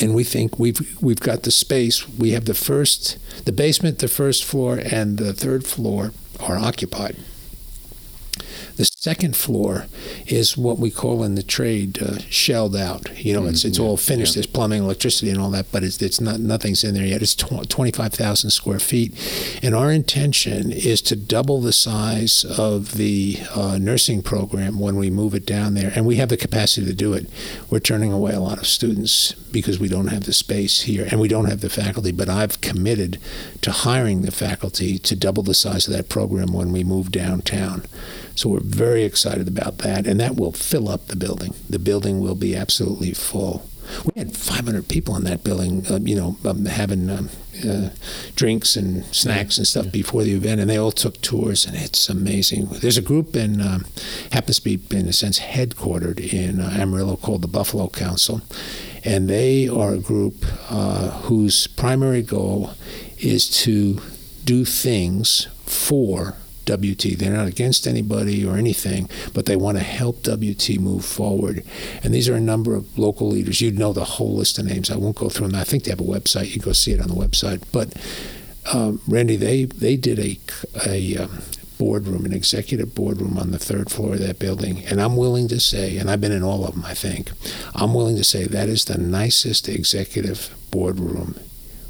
And 0.00 0.14
we 0.14 0.22
think 0.22 0.60
we've 0.60 0.96
we've 1.02 1.20
got 1.20 1.42
the 1.42 1.50
space. 1.50 2.08
We 2.08 2.30
have 2.30 2.46
the 2.46 2.54
first, 2.54 3.18
the 3.44 3.52
basement, 3.52 3.98
the 3.98 4.08
first 4.08 4.44
floor, 4.44 4.80
and 4.82 5.18
the 5.18 5.34
third 5.34 5.66
floor 5.66 6.12
are 6.38 6.56
occupied. 6.56 7.16
Second 9.04 9.36
floor 9.36 9.84
is 10.26 10.56
what 10.56 10.78
we 10.78 10.90
call 10.90 11.24
in 11.24 11.34
the 11.34 11.42
trade 11.42 12.02
uh, 12.02 12.20
shelled 12.30 12.74
out. 12.74 13.22
You 13.22 13.34
know, 13.34 13.40
mm-hmm. 13.40 13.50
it's 13.50 13.62
it's 13.66 13.78
all 13.78 13.98
finished. 13.98 14.32
Yeah. 14.32 14.36
There's 14.36 14.46
plumbing, 14.46 14.82
electricity, 14.82 15.30
and 15.30 15.38
all 15.38 15.50
that, 15.50 15.70
but 15.70 15.84
it's 15.84 16.00
it's 16.00 16.22
not 16.22 16.40
nothing's 16.40 16.82
in 16.82 16.94
there 16.94 17.04
yet. 17.04 17.20
It's 17.20 17.34
tw- 17.34 17.68
25,000 17.68 18.48
square 18.48 18.78
feet, 18.78 19.12
and 19.62 19.74
our 19.74 19.92
intention 19.92 20.72
is 20.72 21.02
to 21.02 21.16
double 21.16 21.60
the 21.60 21.70
size 21.70 22.46
of 22.46 22.94
the 22.94 23.40
uh, 23.54 23.76
nursing 23.76 24.22
program 24.22 24.78
when 24.78 24.96
we 24.96 25.10
move 25.10 25.34
it 25.34 25.44
down 25.44 25.74
there, 25.74 25.92
and 25.94 26.06
we 26.06 26.16
have 26.16 26.30
the 26.30 26.38
capacity 26.38 26.86
to 26.86 26.94
do 26.94 27.12
it. 27.12 27.28
We're 27.68 27.80
turning 27.80 28.10
away 28.10 28.32
a 28.32 28.40
lot 28.40 28.56
of 28.56 28.66
students 28.66 29.34
because 29.52 29.78
we 29.78 29.88
don't 29.88 30.06
have 30.06 30.24
the 30.24 30.32
space 30.32 30.80
here, 30.80 31.06
and 31.10 31.20
we 31.20 31.28
don't 31.28 31.50
have 31.50 31.60
the 31.60 31.68
faculty. 31.68 32.10
But 32.10 32.30
I've 32.30 32.62
committed 32.62 33.18
to 33.60 33.70
hiring 33.70 34.22
the 34.22 34.32
faculty 34.32 34.98
to 35.00 35.14
double 35.14 35.42
the 35.42 35.52
size 35.52 35.86
of 35.86 35.92
that 35.92 36.08
program 36.08 36.54
when 36.54 36.72
we 36.72 36.84
move 36.84 37.10
downtown. 37.10 37.84
So 38.34 38.48
we're 38.48 38.60
very 38.60 39.04
excited 39.04 39.46
about 39.46 39.78
that, 39.78 40.06
and 40.06 40.18
that 40.20 40.36
will 40.36 40.52
fill 40.52 40.88
up 40.88 41.06
the 41.06 41.16
building. 41.16 41.54
The 41.70 41.78
building 41.78 42.20
will 42.20 42.34
be 42.34 42.56
absolutely 42.56 43.12
full. 43.12 43.68
We 44.04 44.18
had 44.18 44.36
500 44.36 44.88
people 44.88 45.14
in 45.16 45.24
that 45.24 45.44
building, 45.44 45.86
uh, 45.88 45.98
you 46.02 46.16
know, 46.16 46.36
um, 46.44 46.64
having 46.64 47.10
um, 47.10 47.28
uh, 47.68 47.90
drinks 48.34 48.76
and 48.76 49.04
snacks 49.14 49.58
and 49.58 49.66
stuff 49.66 49.92
before 49.92 50.24
the 50.24 50.34
event, 50.34 50.60
and 50.60 50.68
they 50.68 50.78
all 50.78 50.90
took 50.90 51.20
tours, 51.20 51.66
and 51.66 51.76
it's 51.76 52.08
amazing. 52.08 52.66
There's 52.66 52.96
a 52.96 53.02
group 53.02 53.36
in, 53.36 53.60
um, 53.60 53.84
happens 54.32 54.58
to 54.58 54.64
be, 54.64 54.96
in 54.96 55.06
a 55.06 55.12
sense, 55.12 55.38
headquartered 55.38 56.32
in 56.32 56.60
uh, 56.60 56.70
Amarillo 56.74 57.16
called 57.16 57.42
the 57.42 57.48
Buffalo 57.48 57.88
Council, 57.88 58.40
and 59.04 59.28
they 59.28 59.68
are 59.68 59.94
a 59.94 59.98
group 59.98 60.44
uh, 60.70 61.10
whose 61.22 61.66
primary 61.66 62.22
goal 62.22 62.72
is 63.18 63.48
to 63.64 64.00
do 64.44 64.64
things 64.64 65.46
for 65.66 66.36
WT. 66.66 67.18
They're 67.18 67.36
not 67.36 67.46
against 67.46 67.86
anybody 67.86 68.44
or 68.44 68.56
anything, 68.56 69.08
but 69.32 69.46
they 69.46 69.56
want 69.56 69.78
to 69.78 69.84
help 69.84 70.22
WT 70.26 70.78
move 70.80 71.04
forward. 71.04 71.64
And 72.02 72.14
these 72.14 72.28
are 72.28 72.34
a 72.34 72.40
number 72.40 72.74
of 72.74 72.98
local 72.98 73.28
leaders. 73.28 73.60
You'd 73.60 73.78
know 73.78 73.92
the 73.92 74.04
whole 74.04 74.34
list 74.34 74.58
of 74.58 74.66
names. 74.66 74.90
I 74.90 74.96
won't 74.96 75.16
go 75.16 75.28
through 75.28 75.48
them. 75.48 75.60
I 75.60 75.64
think 75.64 75.84
they 75.84 75.90
have 75.90 76.00
a 76.00 76.04
website. 76.04 76.46
You 76.46 76.60
can 76.60 76.62
go 76.62 76.72
see 76.72 76.92
it 76.92 77.00
on 77.00 77.08
the 77.08 77.14
website. 77.14 77.62
But 77.72 77.94
um, 78.72 79.00
Randy, 79.06 79.36
they 79.36 79.64
they 79.64 79.96
did 79.96 80.18
a 80.18 80.38
a 80.86 81.16
um, 81.24 81.42
boardroom, 81.78 82.24
an 82.24 82.32
executive 82.32 82.94
boardroom 82.94 83.36
on 83.36 83.50
the 83.50 83.58
third 83.58 83.90
floor 83.90 84.14
of 84.14 84.20
that 84.20 84.38
building. 84.38 84.84
And 84.86 85.00
I'm 85.00 85.16
willing 85.16 85.48
to 85.48 85.60
say, 85.60 85.98
and 85.98 86.10
I've 86.10 86.20
been 86.20 86.32
in 86.32 86.42
all 86.42 86.64
of 86.64 86.74
them, 86.74 86.84
I 86.84 86.94
think, 86.94 87.32
I'm 87.74 87.94
willing 87.94 88.16
to 88.16 88.24
say 88.24 88.46
that 88.46 88.68
is 88.68 88.84
the 88.84 88.98
nicest 88.98 89.68
executive 89.68 90.54
boardroom 90.70 91.38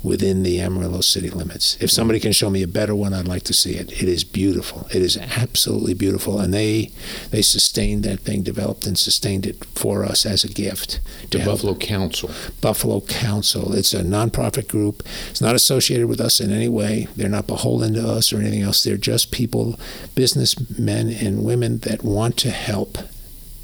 within 0.04 0.42
the 0.42 0.61
Amarillo 0.61 1.00
city 1.00 1.30
limits. 1.30 1.78
If 1.80 1.90
somebody 1.90 2.20
can 2.20 2.32
show 2.32 2.50
me 2.50 2.62
a 2.62 2.68
better 2.68 2.94
one, 2.94 3.14
I'd 3.14 3.26
like 3.26 3.42
to 3.44 3.54
see 3.54 3.75
it. 3.75 3.90
It 3.90 4.08
is 4.08 4.23
beautiful. 4.23 4.87
It 4.92 5.00
is 5.00 5.16
absolutely 5.16 5.94
beautiful, 5.94 6.38
and 6.38 6.52
they 6.52 6.92
they 7.30 7.40
sustained 7.42 8.04
that 8.04 8.20
thing, 8.20 8.42
developed 8.42 8.87
and 8.87 8.99
sustained 8.99 9.46
it 9.46 9.64
for 9.75 10.04
us 10.04 10.26
as 10.26 10.44
a 10.44 10.49
gift. 10.49 11.00
The 11.30 11.38
Buffalo 11.38 11.75
Council. 11.75 12.30
Buffalo 12.61 13.00
Council. 13.00 13.75
It's 13.75 13.94
a 13.94 14.04
nonprofit 14.04 14.68
group. 14.68 15.02
It's 15.30 15.40
not 15.40 15.54
associated 15.54 16.06
with 16.06 16.20
us 16.20 16.38
in 16.38 16.52
any 16.52 16.68
way. 16.68 17.08
They're 17.16 17.28
not 17.28 17.46
beholden 17.46 17.94
to 17.94 18.06
us 18.06 18.32
or 18.32 18.38
anything 18.38 18.62
else. 18.62 18.84
They're 18.84 18.99
just 18.99 19.32
people, 19.32 19.80
businessmen 20.14 21.08
and 21.08 21.44
women 21.44 21.78
that 21.78 22.04
want 22.04 22.37
to 22.38 22.50
help 22.50 22.99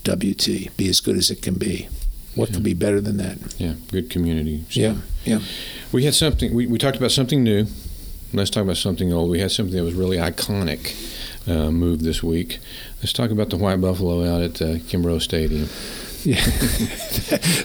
WT 0.05 0.75
be 0.77 0.89
as 0.89 1.01
good 1.01 1.17
as 1.17 1.31
it 1.31 1.43
can 1.43 1.55
be. 1.55 1.89
What 2.35 2.49
yeah. 2.49 2.55
could 2.55 2.63
be 2.63 2.75
better 2.75 3.01
than 3.01 3.17
that? 3.17 3.39
Yeah, 3.59 3.75
good 3.91 4.09
community. 4.09 4.65
So. 4.71 4.81
Yeah, 4.81 4.95
yeah. 5.25 5.41
We 5.93 6.05
had 6.05 6.15
something. 6.15 6.55
We, 6.55 6.67
we 6.67 6.79
talked 6.79 6.97
about 6.97 7.11
something 7.11 7.43
new. 7.43 7.67
Let's 8.33 8.51
talk 8.51 8.63
about 8.63 8.77
something 8.77 9.13
old. 9.13 9.31
We 9.31 9.41
had 9.41 9.51
something 9.51 9.77
that 9.77 9.83
was 9.83 9.95
really 9.95 10.17
iconic. 10.17 10.95
Uh, 11.49 11.71
move 11.71 12.03
this 12.03 12.23
week. 12.23 12.59
Let's 12.99 13.13
talk 13.13 13.31
about 13.31 13.51
the 13.51 13.57
White 13.57 13.81
Buffalo 13.81 14.23
out 14.25 14.43
at 14.43 14.63
uh, 14.63 14.75
Kimbrough 14.77 15.23
Stadium. 15.23 15.69
Yeah, 16.31 16.45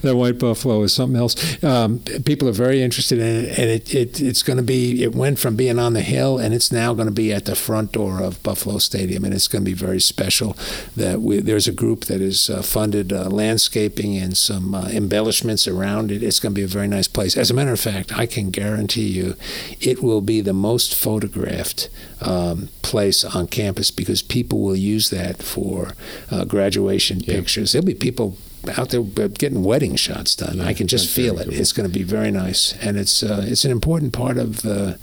the 0.02 0.16
white 0.16 0.40
buffalo 0.40 0.82
is 0.84 0.94
something 0.94 1.20
else. 1.20 1.62
Um, 1.64 2.00
people 2.00 2.48
are 2.48 2.54
very 2.54 2.82
interested 2.82 3.20
in 3.20 3.46
it, 3.46 3.60
and 3.60 3.70
it, 3.70 3.94
it 3.94 4.22
it's 4.22 4.44
going 4.44 4.58
to 4.58 4.64
be. 4.64 5.04
It 5.04 5.14
went 5.14 5.40
from 5.40 5.56
being 5.56 5.78
on 5.78 5.94
the 5.94 6.02
hill, 6.02 6.38
and 6.38 6.54
it's 6.54 6.72
now 6.72 6.94
going 6.94 7.08
to 7.08 7.14
be 7.14 7.34
at 7.34 7.46
the 7.46 7.56
front 7.56 7.92
door 7.92 8.22
of 8.22 8.42
Buffalo 8.44 8.78
Stadium, 8.78 9.26
and 9.26 9.34
it's 9.34 9.50
going 9.50 9.64
to 9.64 9.70
be 9.70 9.76
very 9.76 10.00
special. 10.00 10.56
That 10.96 11.22
we, 11.22 11.40
there's 11.40 11.68
a 11.68 11.74
group 11.74 12.06
that 12.06 12.22
has 12.22 12.50
uh, 12.50 12.62
funded 12.62 13.12
uh, 13.12 13.30
landscaping 13.30 14.16
and 14.16 14.38
some 14.38 14.74
uh, 14.74 14.88
embellishments 14.88 15.68
around 15.68 16.12
it. 16.12 16.24
It's 16.24 16.40
going 16.40 16.54
to 16.54 16.60
be 16.60 16.64
a 16.64 16.68
very 16.68 16.88
nice 16.88 17.10
place. 17.10 17.36
As 17.36 17.52
a 17.52 17.54
matter 17.54 17.74
of 17.74 17.80
fact, 17.80 18.18
I 18.18 18.26
can 18.26 18.52
guarantee 18.52 19.08
you, 19.08 19.36
it 19.82 20.02
will 20.02 20.22
be 20.22 20.40
the 20.42 20.54
most 20.54 20.96
photographed 20.96 21.90
um, 22.22 22.70
place 22.82 23.24
on 23.24 23.48
campus 23.48 23.92
because 23.92 24.22
people 24.22 24.62
will 24.62 24.76
use 24.76 25.10
that 25.10 25.42
for 25.42 25.92
uh, 26.32 26.46
graduation 26.46 27.20
yeah. 27.20 27.36
pictures. 27.36 27.72
There'll 27.72 27.86
be 27.86 27.94
people 27.94 28.38
out 28.78 28.90
there 28.90 29.02
getting 29.02 29.64
wedding 29.64 29.96
shots 29.96 30.36
done. 30.36 30.58
Yeah, 30.58 30.66
I 30.66 30.74
can 30.74 30.88
just 30.88 31.14
feel 31.14 31.40
it. 31.40 31.46
Cool. 31.46 31.54
It's 31.54 31.72
going 31.72 31.90
to 31.90 31.94
be 31.94 32.04
very 32.04 32.32
nice, 32.32 32.74
and 32.82 32.98
it's 32.98 33.24
uh, 33.24 33.44
it's 33.46 33.66
an 33.66 33.72
important 33.72 34.14
part 34.14 34.38
of. 34.38 34.66
Uh, 34.66 34.96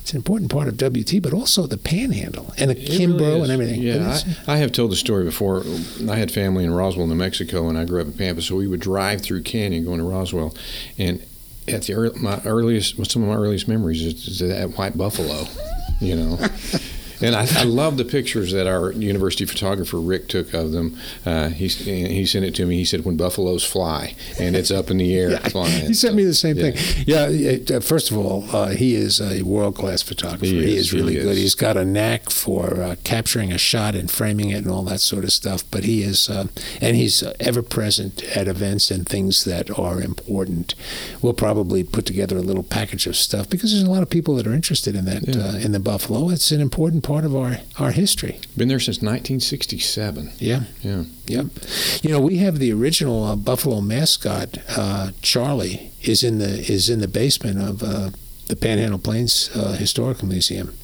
it's 0.00 0.12
an 0.12 0.18
important 0.18 0.50
part 0.50 0.68
of 0.68 0.76
WT, 0.76 1.22
but 1.22 1.32
also 1.32 1.66
the 1.66 1.78
Panhandle 1.78 2.52
and 2.58 2.70
the 2.70 2.74
Kimbrough 2.74 3.20
really 3.20 3.40
and 3.40 3.52
everything. 3.52 3.80
Yeah, 3.80 4.20
I, 4.46 4.52
I, 4.52 4.56
have 4.58 4.70
told 4.70 4.92
the 4.92 4.96
story 4.96 5.24
before. 5.24 5.64
I 6.10 6.16
had 6.16 6.30
family 6.30 6.62
in 6.62 6.74
Roswell, 6.74 7.06
New 7.06 7.14
Mexico, 7.14 7.70
and 7.70 7.78
I 7.78 7.86
grew 7.86 8.02
up 8.02 8.08
in 8.08 8.12
Pampa, 8.12 8.42
so 8.42 8.54
we 8.54 8.68
would 8.68 8.80
drive 8.80 9.22
through 9.22 9.44
Canyon 9.44 9.82
going 9.82 10.00
to 10.00 10.04
Roswell, 10.04 10.54
and 10.98 11.24
at 11.68 11.84
the 11.84 11.94
early, 11.94 12.18
my 12.18 12.40
earliest, 12.44 12.96
some 13.10 13.22
of 13.22 13.28
my 13.28 13.34
earliest 13.34 13.66
memories 13.68 14.02
is, 14.02 14.28
is 14.28 14.38
that 14.40 14.76
White 14.76 14.98
Buffalo, 14.98 15.46
you 16.00 16.16
know. 16.16 16.38
And 17.20 17.34
I, 17.34 17.46
I, 17.60 17.64
love 17.64 17.96
the 17.96 18.04
pictures 18.04 18.52
that 18.52 18.66
our 18.66 18.92
university 18.92 19.44
photographer 19.44 19.98
Rick 19.98 20.28
took 20.28 20.52
of 20.54 20.72
them. 20.72 20.98
Uh, 21.24 21.48
he 21.48 21.68
he 21.68 22.26
sent 22.26 22.44
it 22.44 22.54
to 22.56 22.66
me. 22.66 22.78
He 22.78 22.84
said 22.84 23.04
when 23.04 23.16
buffaloes 23.16 23.64
fly 23.64 24.14
and 24.38 24.56
it's 24.56 24.70
up 24.70 24.90
in 24.90 24.98
the 24.98 25.16
air 25.16 25.32
yeah, 25.32 25.48
flying. 25.48 25.86
He 25.86 25.94
sent 25.94 26.12
so, 26.12 26.16
me 26.16 26.24
the 26.24 26.34
same 26.34 26.56
yeah. 26.56 26.70
thing. 26.70 27.04
Yeah. 27.06 27.76
Uh, 27.76 27.80
first 27.80 28.10
of 28.10 28.18
all, 28.18 28.44
uh, 28.54 28.70
he 28.70 28.94
is 28.94 29.20
a 29.20 29.42
world 29.42 29.76
class 29.76 30.02
photographer. 30.02 30.46
He 30.46 30.58
is, 30.58 30.64
he 30.64 30.76
is 30.76 30.92
really 30.92 31.16
he 31.16 31.22
good. 31.22 31.36
He's 31.36 31.54
got 31.54 31.76
a 31.76 31.84
knack 31.84 32.30
for 32.30 32.82
uh, 32.82 32.96
capturing 33.04 33.52
a 33.52 33.58
shot 33.58 33.94
and 33.94 34.10
framing 34.10 34.50
it 34.50 34.58
and 34.58 34.68
all 34.68 34.82
that 34.84 35.00
sort 35.00 35.24
of 35.24 35.32
stuff. 35.32 35.62
But 35.70 35.84
he 35.84 36.02
is, 36.02 36.28
uh, 36.28 36.46
and 36.80 36.96
he's 36.96 37.22
ever 37.40 37.62
present 37.62 38.22
at 38.36 38.48
events 38.48 38.90
and 38.90 39.08
things 39.08 39.44
that 39.44 39.78
are 39.78 40.00
important. 40.00 40.74
We'll 41.22 41.32
probably 41.32 41.84
put 41.84 42.06
together 42.06 42.36
a 42.36 42.42
little 42.42 42.62
package 42.62 43.06
of 43.06 43.16
stuff 43.16 43.48
because 43.48 43.72
there's 43.72 43.84
a 43.84 43.90
lot 43.90 44.02
of 44.02 44.10
people 44.10 44.34
that 44.36 44.46
are 44.46 44.52
interested 44.52 44.96
in 44.96 45.04
that 45.04 45.26
yeah. 45.26 45.34
Uh, 45.44 45.56
in 45.56 45.72
the 45.72 45.80
buffalo. 45.80 46.30
It's 46.30 46.50
an 46.50 46.60
important 46.60 47.03
part 47.04 47.24
of 47.24 47.36
our, 47.36 47.58
our 47.78 47.92
history. 47.92 48.40
Been 48.56 48.68
there 48.68 48.80
since 48.80 48.96
1967. 48.96 50.32
Yeah. 50.38 50.64
Yeah. 50.82 51.04
Yep. 51.26 51.46
You 52.02 52.10
know, 52.10 52.20
we 52.20 52.38
have 52.38 52.58
the 52.58 52.72
original 52.72 53.22
uh, 53.22 53.36
Buffalo 53.36 53.80
mascot, 53.80 54.58
uh, 54.76 55.12
Charlie, 55.22 55.92
is 56.02 56.24
in 56.24 56.38
the 56.38 56.60
is 56.70 56.90
in 56.90 56.98
the 57.00 57.08
basement 57.08 57.60
of 57.60 57.82
uh, 57.82 58.10
the 58.46 58.56
Panhandle 58.56 58.98
Plains 58.98 59.50
uh, 59.54 59.72
Historical 59.72 60.26
Museum 60.26 60.76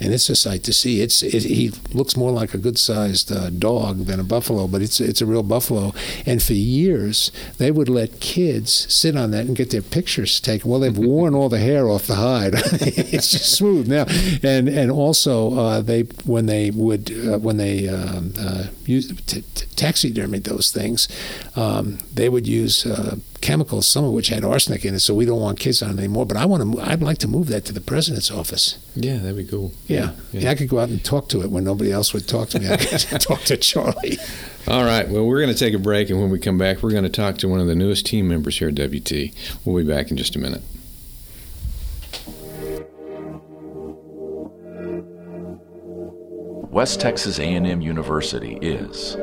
and 0.00 0.12
it's 0.12 0.28
a 0.28 0.36
sight 0.36 0.62
to 0.64 0.72
see. 0.72 1.00
It's 1.00 1.22
it, 1.22 1.44
he 1.44 1.72
looks 1.92 2.16
more 2.16 2.30
like 2.30 2.54
a 2.54 2.58
good-sized 2.58 3.30
uh, 3.32 3.50
dog 3.50 4.06
than 4.06 4.20
a 4.20 4.24
buffalo, 4.24 4.66
but 4.66 4.82
it's 4.82 5.00
it's 5.00 5.20
a 5.20 5.26
real 5.26 5.42
buffalo. 5.42 5.92
And 6.26 6.42
for 6.42 6.54
years, 6.54 7.30
they 7.58 7.70
would 7.70 7.88
let 7.88 8.20
kids 8.20 8.92
sit 8.92 9.16
on 9.16 9.30
that 9.32 9.46
and 9.46 9.56
get 9.56 9.70
their 9.70 9.82
pictures 9.82 10.40
taken. 10.40 10.70
Well, 10.70 10.80
they've 10.80 10.96
worn 10.96 11.34
all 11.34 11.48
the 11.48 11.58
hair 11.58 11.88
off 11.88 12.06
the 12.06 12.16
hide; 12.16 12.54
it's 12.54 13.30
just 13.30 13.52
smooth 13.52 13.88
now. 13.88 14.06
And 14.42 14.68
and 14.68 14.90
also 14.90 15.54
uh, 15.58 15.80
they 15.80 16.02
when 16.24 16.46
they 16.46 16.70
would 16.70 17.10
uh, 17.10 17.38
when 17.38 17.56
they 17.56 17.88
um, 17.88 18.34
uh, 18.38 18.64
use 18.86 19.08
t- 19.26 19.44
t- 19.54 19.66
taxidermy 19.76 20.38
those 20.38 20.70
things, 20.70 21.08
um, 21.56 21.98
they 22.12 22.28
would 22.28 22.46
use 22.46 22.86
uh, 22.86 23.16
chemicals, 23.44 23.86
some 23.86 24.04
of 24.04 24.12
which 24.12 24.28
had 24.28 24.42
arsenic 24.42 24.86
in 24.86 24.94
it, 24.94 25.00
so 25.00 25.14
we 25.14 25.26
don't 25.26 25.40
want 25.40 25.60
kids 25.60 25.82
on 25.82 25.90
it 25.90 25.98
anymore. 25.98 26.24
But 26.24 26.38
I 26.38 26.46
want 26.46 26.62
to, 26.62 26.80
I'd 26.80 27.02
like 27.02 27.18
to 27.18 27.28
move 27.28 27.48
that 27.48 27.66
to 27.66 27.74
the 27.74 27.80
president's 27.80 28.30
office. 28.30 28.78
Yeah, 28.96 29.18
that'd 29.18 29.36
be 29.36 29.44
cool. 29.44 29.72
Yeah. 29.86 30.12
yeah. 30.32 30.40
yeah 30.40 30.50
I 30.50 30.54
could 30.54 30.68
go 30.68 30.80
out 30.80 30.88
and 30.88 31.04
talk 31.04 31.28
to 31.28 31.42
it 31.42 31.50
when 31.50 31.62
nobody 31.62 31.92
else 31.92 32.14
would 32.14 32.26
talk 32.26 32.48
to 32.50 32.58
me. 32.58 32.70
I 32.70 32.78
could 32.78 32.98
talk 33.20 33.42
to 33.42 33.58
Charlie. 33.58 34.18
All 34.66 34.84
right. 34.84 35.06
Well, 35.06 35.26
we're 35.26 35.42
going 35.42 35.52
to 35.52 35.58
take 35.58 35.74
a 35.74 35.78
break, 35.78 36.08
and 36.08 36.18
when 36.20 36.30
we 36.30 36.38
come 36.38 36.56
back, 36.56 36.82
we're 36.82 36.90
going 36.90 37.04
to 37.04 37.10
talk 37.10 37.36
to 37.38 37.48
one 37.48 37.60
of 37.60 37.66
the 37.66 37.74
newest 37.74 38.06
team 38.06 38.28
members 38.28 38.58
here 38.58 38.68
at 38.68 38.74
WT. 38.76 39.12
We'll 39.64 39.84
be 39.84 39.88
back 39.88 40.10
in 40.10 40.16
just 40.16 40.34
a 40.36 40.38
minute. 40.38 40.62
West 46.70 46.98
Texas 46.98 47.38
A&M 47.38 47.80
University 47.82 48.58
is 48.60 49.16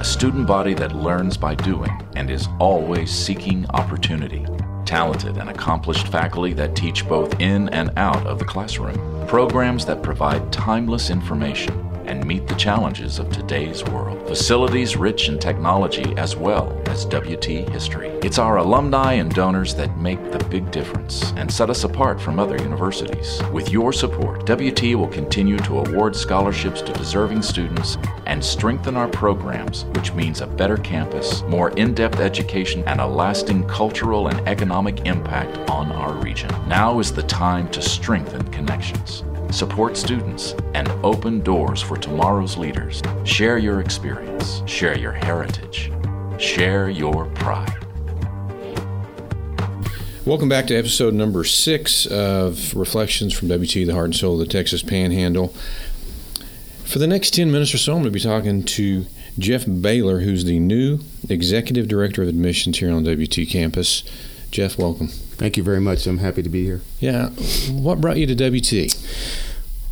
a 0.00 0.04
student 0.04 0.46
body 0.46 0.74
that 0.74 0.94
learns 0.94 1.36
by 1.36 1.54
doing 1.56 1.90
and 2.14 2.30
is 2.30 2.48
always 2.60 3.10
seeking 3.10 3.66
opportunity. 3.70 4.46
Talented 4.84 5.38
and 5.38 5.50
accomplished 5.50 6.06
faculty 6.06 6.52
that 6.52 6.76
teach 6.76 7.06
both 7.08 7.40
in 7.40 7.68
and 7.70 7.90
out 7.96 8.24
of 8.26 8.38
the 8.38 8.44
classroom. 8.44 9.26
Programs 9.26 9.84
that 9.86 10.02
provide 10.02 10.52
timeless 10.52 11.10
information 11.10 11.87
and 12.08 12.26
meet 12.26 12.46
the 12.48 12.54
challenges 12.54 13.18
of 13.18 13.30
today's 13.30 13.84
world. 13.84 14.26
Facilities 14.26 14.96
rich 14.96 15.28
in 15.28 15.38
technology 15.38 16.14
as 16.16 16.34
well 16.34 16.82
as 16.86 17.04
WT 17.04 17.68
history. 17.70 18.08
It's 18.22 18.38
our 18.38 18.56
alumni 18.56 19.12
and 19.12 19.32
donors 19.32 19.74
that 19.74 19.96
make 19.98 20.32
the 20.32 20.42
big 20.44 20.70
difference 20.70 21.32
and 21.36 21.52
set 21.52 21.70
us 21.70 21.84
apart 21.84 22.20
from 22.20 22.40
other 22.40 22.56
universities. 22.56 23.40
With 23.52 23.70
your 23.70 23.92
support, 23.92 24.46
WT 24.46 24.94
will 24.94 25.08
continue 25.08 25.58
to 25.58 25.80
award 25.80 26.16
scholarships 26.16 26.80
to 26.82 26.92
deserving 26.94 27.42
students 27.42 27.98
and 28.26 28.42
strengthen 28.42 28.96
our 28.96 29.08
programs, 29.08 29.84
which 29.96 30.12
means 30.14 30.40
a 30.40 30.46
better 30.46 30.78
campus, 30.78 31.42
more 31.42 31.70
in 31.70 31.92
depth 31.94 32.20
education, 32.20 32.82
and 32.86 33.00
a 33.00 33.06
lasting 33.06 33.68
cultural 33.68 34.28
and 34.28 34.40
economic 34.48 35.06
impact 35.06 35.58
on 35.70 35.92
our 35.92 36.14
region. 36.14 36.50
Now 36.66 37.00
is 37.00 37.12
the 37.12 37.22
time 37.22 37.68
to 37.70 37.82
strengthen 37.82 38.42
connections 38.50 39.24
support 39.50 39.96
students, 39.96 40.54
and 40.74 40.88
open 41.02 41.40
doors 41.40 41.80
for 41.80 41.96
tomorrow's 41.96 42.56
leaders. 42.56 43.02
Share 43.24 43.58
your 43.58 43.80
experience, 43.80 44.62
share 44.66 44.96
your 44.96 45.12
heritage, 45.12 45.90
share 46.38 46.90
your 46.90 47.26
pride. 47.26 47.74
Welcome 50.26 50.48
back 50.50 50.66
to 50.66 50.76
episode 50.76 51.14
number 51.14 51.42
six 51.44 52.04
of 52.04 52.76
Reflections 52.76 53.32
from 53.32 53.48
WT, 53.48 53.86
the 53.86 53.92
heart 53.92 54.06
and 54.06 54.16
soul 54.16 54.34
of 54.34 54.40
the 54.40 54.52
Texas 54.52 54.82
Panhandle. 54.82 55.54
For 56.84 56.98
the 56.98 57.06
next 57.06 57.32
10 57.34 57.50
minutes 57.50 57.72
or 57.74 57.78
so, 57.78 57.92
I'm 57.92 58.02
going 58.02 58.12
to 58.12 58.18
be 58.18 58.20
talking 58.20 58.62
to 58.62 59.06
Jeff 59.38 59.64
Baylor, 59.66 60.20
who's 60.20 60.44
the 60.44 60.58
new 60.58 60.98
Executive 61.28 61.88
Director 61.88 62.22
of 62.22 62.28
Admissions 62.28 62.78
here 62.78 62.90
on 62.90 63.04
WT 63.04 63.48
campus. 63.48 64.02
Jeff, 64.50 64.78
welcome. 64.78 65.08
Thank 65.08 65.56
you 65.56 65.62
very 65.62 65.80
much. 65.80 66.06
I'm 66.06 66.18
happy 66.18 66.42
to 66.42 66.48
be 66.48 66.64
here. 66.64 66.80
Yeah. 67.00 67.30
What 67.70 68.00
brought 68.00 68.16
you 68.16 68.26
to 68.26 68.34
WT? 68.34 68.94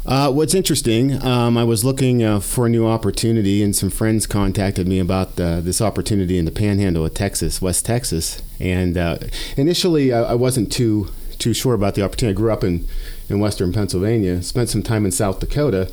Uh, 0.07 0.31
what's 0.31 0.55
interesting, 0.55 1.21
um, 1.25 1.59
I 1.59 1.65
was 1.65 1.85
looking 1.85 2.23
uh, 2.23 2.39
for 2.39 2.67
a 2.67 2.69
new 2.69 2.87
opportunity, 2.87 3.61
and 3.61 3.75
some 3.75 3.91
friends 3.91 4.25
contacted 4.25 4.87
me 4.87 5.01
about 5.01 5.39
uh, 5.39 5.61
this 5.61 5.81
opportunity 5.81 6.39
in 6.39 6.45
the 6.45 6.53
Panhandle 6.53 7.05
of 7.05 7.13
Texas, 7.13 7.61
West 7.61 7.85
Texas. 7.85 8.41
And 8.61 8.97
uh, 8.97 9.19
initially, 9.57 10.13
I, 10.13 10.23
I, 10.23 10.35
wasn't 10.35 10.71
too 10.71 11.09
too 11.39 11.53
sure 11.53 11.75
about 11.75 11.97
the 11.97 12.03
opportunity. 12.03 12.35
I 12.35 12.41
grew 12.41 12.53
up 12.53 12.63
in 12.63 12.87
in 13.29 13.41
Western 13.41 13.73
Pennsylvania, 13.73 14.43
spent 14.43 14.69
some 14.69 14.85
time 14.85 15.05
in 15.05 15.11
South 15.11 15.41
Dakota, 15.41 15.91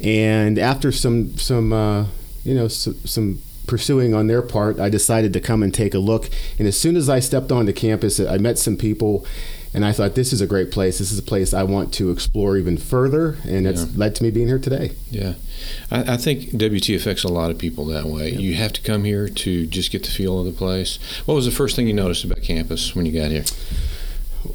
and 0.00 0.56
after 0.56 0.92
some 0.92 1.36
some 1.36 1.72
uh, 1.72 2.06
you 2.44 2.54
know 2.54 2.68
some, 2.68 2.94
some 3.04 3.42
pursuing 3.70 4.12
on 4.12 4.26
their 4.26 4.42
part, 4.42 4.78
I 4.80 4.88
decided 4.90 5.32
to 5.32 5.40
come 5.40 5.62
and 5.62 5.72
take 5.72 5.94
a 5.94 5.98
look. 5.98 6.28
And 6.58 6.66
as 6.68 6.76
soon 6.78 6.96
as 6.96 7.08
I 7.08 7.20
stepped 7.20 7.50
onto 7.52 7.72
campus, 7.72 8.18
I 8.20 8.36
met 8.36 8.58
some 8.58 8.76
people 8.76 9.24
and 9.72 9.84
I 9.84 9.92
thought 9.92 10.16
this 10.16 10.32
is 10.32 10.40
a 10.40 10.48
great 10.48 10.72
place. 10.72 10.98
This 10.98 11.12
is 11.12 11.18
a 11.20 11.22
place 11.22 11.54
I 11.54 11.62
want 11.62 11.94
to 11.94 12.10
explore 12.10 12.56
even 12.56 12.76
further, 12.76 13.36
and 13.46 13.68
it's 13.68 13.82
Yeah. 13.82 13.88
led 13.94 14.16
to 14.16 14.24
me 14.24 14.30
being 14.32 14.48
here 14.48 14.58
today. 14.58 14.90
Yeah, 15.12 15.34
I, 15.92 16.14
I 16.14 16.16
think 16.16 16.50
WT 16.58 16.88
affects 16.96 17.22
a 17.22 17.28
lot 17.28 17.52
of 17.52 17.58
people 17.58 17.84
that 17.86 18.06
way. 18.06 18.32
You 18.34 18.54
have 18.56 18.72
to 18.72 18.80
come 18.80 19.04
here 19.04 19.28
to 19.28 19.66
just 19.66 19.92
get 19.92 20.02
the 20.02 20.10
feel 20.10 20.40
of 20.40 20.46
the 20.46 20.50
place. 20.50 20.98
What 21.24 21.36
was 21.36 21.44
the 21.44 21.52
first 21.52 21.76
thing 21.76 21.86
you 21.86 21.92
noticed 21.94 22.24
about 22.24 22.42
campus 22.42 22.96
when 22.96 23.06
you 23.06 23.12
got 23.12 23.30
here? 23.30 23.44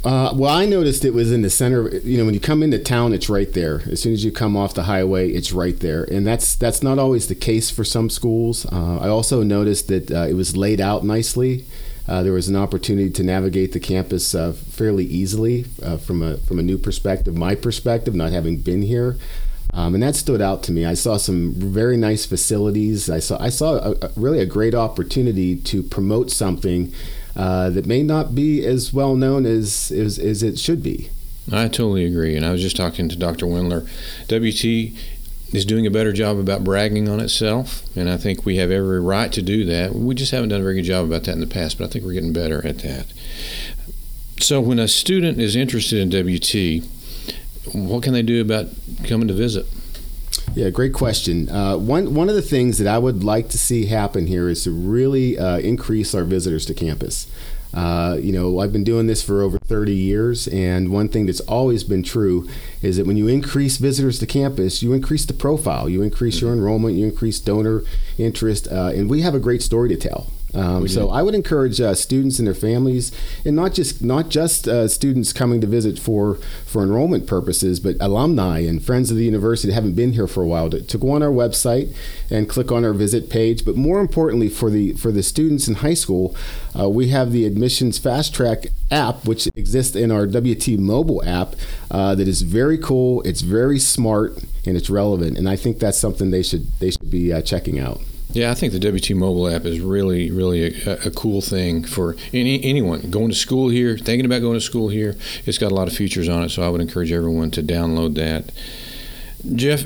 Uh, 0.04 0.34
well, 0.36 0.54
I 0.54 0.66
noticed 0.66 1.06
it 1.06 1.14
was 1.14 1.32
in 1.32 1.42
the 1.42 1.50
center. 1.50 1.90
You 1.98 2.18
know, 2.18 2.26
when 2.26 2.34
you 2.34 2.40
come 2.40 2.64
into 2.64 2.80
town, 2.80 3.14
it's 3.14 3.30
right 3.30 3.52
there. 3.54 3.82
As 3.90 4.02
soon 4.02 4.14
as 4.14 4.26
you 4.26 4.32
come 4.32 4.58
off 4.58 4.74
the 4.74 4.84
highway, 4.84 5.30
it's 5.30 5.52
right 5.52 5.80
there, 5.80 6.04
and 6.04 6.26
that's 6.26 6.56
that's 6.56 6.84
not 6.84 7.00
always 7.00 7.28
the 7.28 7.36
case 7.36 7.70
for 7.70 7.84
some 7.84 8.10
schools. 8.10 8.66
Uh, 8.72 9.00
I 9.00 9.08
also 9.08 9.44
noticed 9.44 9.88
that 9.88 10.12
uh, 10.12 10.28
it 10.28 10.34
was 10.34 10.58
laid 10.58 10.82
out 10.82 11.04
nicely. 11.04 11.66
Uh, 12.08 12.22
there 12.22 12.34
was 12.34 12.48
an 12.48 12.56
opportunity 12.56 13.10
to 13.10 13.24
navigate 13.24 13.72
the 13.72 13.80
campus 13.80 14.36
uh, 14.36 14.52
fairly 14.52 15.06
easily 15.06 15.66
uh, 15.82 15.98
from 15.98 16.22
a 16.22 16.38
from 16.38 16.60
a 16.60 16.64
new 16.64 16.78
perspective, 16.78 17.36
my 17.36 17.56
perspective, 17.56 18.14
not 18.14 18.32
having 18.32 18.58
been 18.58 18.82
here. 18.82 19.18
Um, 19.74 19.94
and 19.94 20.04
that 20.04 20.16
stood 20.16 20.42
out 20.42 20.64
to 20.64 20.72
me. 20.72 20.86
I 20.86 20.94
saw 20.94 21.18
some 21.18 21.54
very 21.54 21.98
nice 21.98 22.26
facilities. 22.26 23.10
I 23.10 23.20
saw 23.20 23.42
I 23.42 23.50
saw 23.50 23.76
a, 23.76 23.92
a, 24.02 24.12
really 24.16 24.40
a 24.40 24.46
great 24.46 24.74
opportunity 24.74 25.58
to 25.58 25.84
promote 25.84 26.32
something 26.32 26.94
uh, 27.36 27.70
that 27.70 27.86
may 27.86 28.04
not 28.04 28.34
be 28.34 28.66
as 28.66 28.94
well 28.94 29.16
known 29.16 29.46
as, 29.46 29.92
as 29.92 30.18
as 30.20 30.42
it 30.44 30.58
should 30.60 30.82
be. 30.82 31.10
I 31.52 31.68
totally 31.68 32.06
agree. 32.06 32.36
And 32.36 32.46
I 32.46 32.52
was 32.52 32.62
just 32.62 32.76
talking 32.76 33.08
to 33.10 33.16
Dr. 33.16 33.46
Wendler. 33.46 33.88
WT 34.28 34.98
is 35.54 35.66
doing 35.66 35.86
a 35.86 35.92
better 35.92 36.12
job 36.12 36.38
about 36.38 36.64
bragging 36.64 37.08
on 37.08 37.20
itself, 37.20 37.84
and 37.96 38.10
I 38.10 38.18
think 38.18 38.46
we 38.46 38.58
have 38.58 38.72
every 38.72 39.00
right 39.00 39.32
to 39.32 39.42
do 39.42 39.64
that. 39.66 39.94
We 39.94 40.16
just 40.16 40.32
haven't 40.32 40.50
done 40.50 40.62
a 40.62 40.64
very 40.64 40.76
good 40.76 40.84
job 40.84 41.06
about 41.06 41.24
that 41.24 41.34
in 41.34 41.40
the 41.40 41.48
past, 41.48 41.78
but 41.78 41.86
I 41.86 41.88
think 41.88 42.04
we're 42.04 42.14
getting 42.14 42.34
better 42.34 42.66
at 42.66 42.80
that. 42.80 43.08
So, 44.40 44.60
when 44.60 44.80
a 44.80 44.88
student 44.88 45.40
is 45.40 45.56
interested 45.56 46.00
in 46.00 46.10
WT, 46.10 46.84
what 47.74 48.04
can 48.04 48.14
they 48.14 48.22
do 48.22 48.42
about 48.42 48.68
coming 49.06 49.28
to 49.28 49.34
visit? 49.34 49.66
Yeah, 50.56 50.70
great 50.70 50.94
question. 50.94 51.50
Uh, 51.50 51.78
one 51.78 52.14
one 52.14 52.30
of 52.30 52.36
the 52.36 52.42
things 52.42 52.78
that 52.78 52.88
I 52.88 52.98
would 52.98 53.26
like 53.26 53.50
to 53.50 53.58
see 53.58 53.88
happen 53.88 54.28
here 54.28 54.48
is 54.48 54.64
to 54.64 54.72
really 54.72 55.38
uh, 55.38 55.58
increase 55.58 56.16
our 56.16 56.24
visitors 56.24 56.66
to 56.68 56.74
campus. 56.74 57.28
Uh, 57.74 58.18
you 58.22 58.32
know, 58.32 58.60
I've 58.60 58.72
been 58.72 58.86
doing 58.86 59.08
this 59.08 59.22
for 59.22 59.42
over 59.42 59.60
30 59.60 59.94
years, 59.94 60.48
and 60.48 60.94
one 60.94 61.10
thing 61.10 61.26
that's 61.26 61.42
always 61.42 61.84
been 61.84 62.04
true 62.04 62.48
is 62.82 62.96
that 62.96 63.06
when 63.06 63.18
you 63.18 63.28
increase 63.28 63.76
visitors 63.76 64.18
to 64.20 64.26
campus, 64.26 64.82
you 64.82 64.94
increase 64.94 65.26
the 65.26 65.34
profile, 65.34 65.90
you 65.90 66.02
increase 66.02 66.40
your 66.40 66.54
enrollment, 66.54 66.96
you 66.96 67.04
increase 67.04 67.38
donor 67.38 67.84
interest, 68.18 68.70
uh, 68.72 68.94
and 68.96 69.10
we 69.10 69.24
have 69.24 69.36
a 69.36 69.40
great 69.40 69.62
story 69.62 69.90
to 69.90 69.98
tell. 69.98 70.28
Um, 70.56 70.88
so. 70.88 71.10
I 71.10 71.22
would 71.22 71.36
encourage 71.36 71.82
uh, 71.82 71.94
students 71.96 72.40
and 72.40 72.48
their 72.48 72.56
families, 72.56 73.12
and 73.44 73.56
not 73.56 73.74
just 73.74 74.04
not 74.04 74.30
just 74.30 74.68
uh, 74.68 74.88
students 74.88 75.34
coming 75.34 75.62
to 75.62 75.68
visit 75.68 76.00
for 76.00 76.36
for 76.66 76.82
enrollment 76.84 77.28
purposes, 77.28 77.80
but 77.80 77.96
alumni 78.00 78.60
and 78.60 78.84
friends 78.84 79.12
of 79.12 79.18
the 79.18 79.26
university 79.26 79.70
that 79.70 79.76
haven't 79.76 79.96
been 79.96 80.14
here 80.14 80.28
for 80.28 80.44
a 80.44 80.48
while 80.48 80.70
to, 80.70 80.82
to 80.82 80.98
go 80.98 81.12
on 81.12 81.22
our 81.22 81.30
website 81.30 81.96
and 82.30 82.50
click 82.50 82.72
on 82.72 82.86
our 82.86 82.94
visit 82.94 83.30
page. 83.30 83.66
But 83.66 83.76
more 83.76 84.00
importantly, 84.00 84.50
for 84.50 84.70
the 84.70 84.94
for 84.94 85.12
the 85.12 85.24
students 85.24 85.68
in 85.68 85.76
high 85.76 85.94
school, 85.94 86.36
uh, 86.78 86.90
we 86.90 87.10
have 87.10 87.32
the 87.32 87.46
admissions 87.46 87.98
fast 87.98 88.34
track 88.34 88.68
app, 88.92 89.26
which 89.26 89.48
exists 89.56 89.96
in 89.96 90.12
our 90.12 90.26
WT 90.26 90.80
mobile 90.80 91.24
app, 91.26 91.56
uh, 91.92 92.16
that 92.16 92.28
is 92.28 92.42
very 92.44 92.78
cool. 92.78 93.22
It's 93.24 93.42
very 93.42 93.80
smart 93.80 94.38
and 94.66 94.78
it's 94.78 94.90
relevant, 94.90 95.38
and 95.38 95.50
I 95.50 95.56
think 95.56 95.80
that's 95.80 95.98
something 95.98 96.32
they 96.32 96.44
should 96.44 96.68
they 96.80 96.92
should 96.92 97.12
be 97.12 97.34
uh, 97.34 97.42
checking 97.42 97.80
out. 97.80 98.02
Yeah, 98.32 98.52
I 98.52 98.54
think 98.54 98.74
the 98.74 98.80
WT 98.80 99.12
mobile 99.12 99.48
app 99.48 99.64
is 99.66 99.80
really, 99.80 100.30
really 100.30 100.84
a, 100.84 100.98
a 101.06 101.12
cool 101.12 101.42
thing 101.42 101.84
for 101.84 102.18
any 102.34 102.62
anyone 102.64 103.10
going 103.10 103.30
to 103.30 103.36
school 103.36 103.70
here, 103.70 103.98
thinking 103.98 104.26
about 104.26 104.42
going 104.42 104.56
to 104.56 104.62
school 104.62 104.90
here. 104.90 105.16
It's 105.46 105.58
got 105.58 105.72
a 105.72 105.76
lot 105.76 105.88
of 105.88 105.96
features 105.96 106.28
on 106.28 106.44
it, 106.44 106.50
so 106.50 106.62
I 106.62 106.70
would 106.70 106.82
encourage 106.82 107.12
everyone 107.12 107.52
to 107.52 107.64
download 107.64 108.16
that. 108.16 108.52
Jeff, 109.56 109.86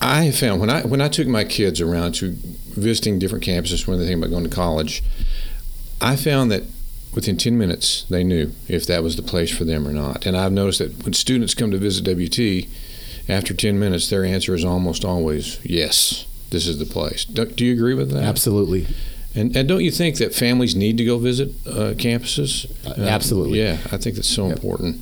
I 0.00 0.24
have 0.24 0.38
found 0.38 0.60
when 0.60 0.70
I 0.70 0.82
when 0.82 1.00
I 1.00 1.08
took 1.08 1.28
my 1.28 1.44
kids 1.44 1.80
around 1.80 2.14
to 2.16 2.36
visiting 2.76 3.18
different 3.18 3.44
campuses 3.44 3.86
when 3.86 3.98
they 3.98 4.06
think 4.06 4.18
about 4.18 4.30
going 4.30 4.44
to 4.44 4.50
college, 4.50 5.02
I 6.00 6.16
found 6.16 6.50
that 6.50 6.64
within 7.14 7.38
10 7.38 7.56
minutes 7.56 8.04
they 8.10 8.22
knew 8.22 8.52
if 8.68 8.86
that 8.86 9.02
was 9.02 9.16
the 9.16 9.22
place 9.22 9.56
for 9.56 9.64
them 9.64 9.88
or 9.88 9.92
not. 9.92 10.26
And 10.26 10.36
I've 10.36 10.52
noticed 10.52 10.80
that 10.80 11.04
when 11.04 11.14
students 11.14 11.54
come 11.54 11.70
to 11.70 11.78
visit 11.78 12.04
WT, 12.04 12.68
after 13.28 13.54
10 13.54 13.78
minutes, 13.78 14.08
their 14.10 14.24
answer 14.24 14.54
is 14.54 14.64
almost 14.64 15.04
always 15.04 15.58
yes. 15.64 16.26
This 16.50 16.66
is 16.66 16.78
the 16.78 16.86
place. 16.86 17.24
Do, 17.24 17.44
do 17.44 17.64
you 17.64 17.72
agree 17.72 17.94
with 17.94 18.10
that? 18.12 18.22
Absolutely. 18.22 18.86
And, 19.34 19.54
and 19.56 19.68
don't 19.68 19.82
you 19.84 19.90
think 19.90 20.16
that 20.16 20.34
families 20.34 20.74
need 20.74 20.96
to 20.98 21.04
go 21.04 21.18
visit 21.18 21.50
uh, 21.66 21.92
campuses? 21.94 22.70
Uh, 22.86 23.02
absolutely. 23.02 23.60
Yeah, 23.60 23.78
I 23.92 23.98
think 23.98 24.16
that's 24.16 24.28
so 24.28 24.48
Yep. 24.48 24.56
important. 24.56 25.00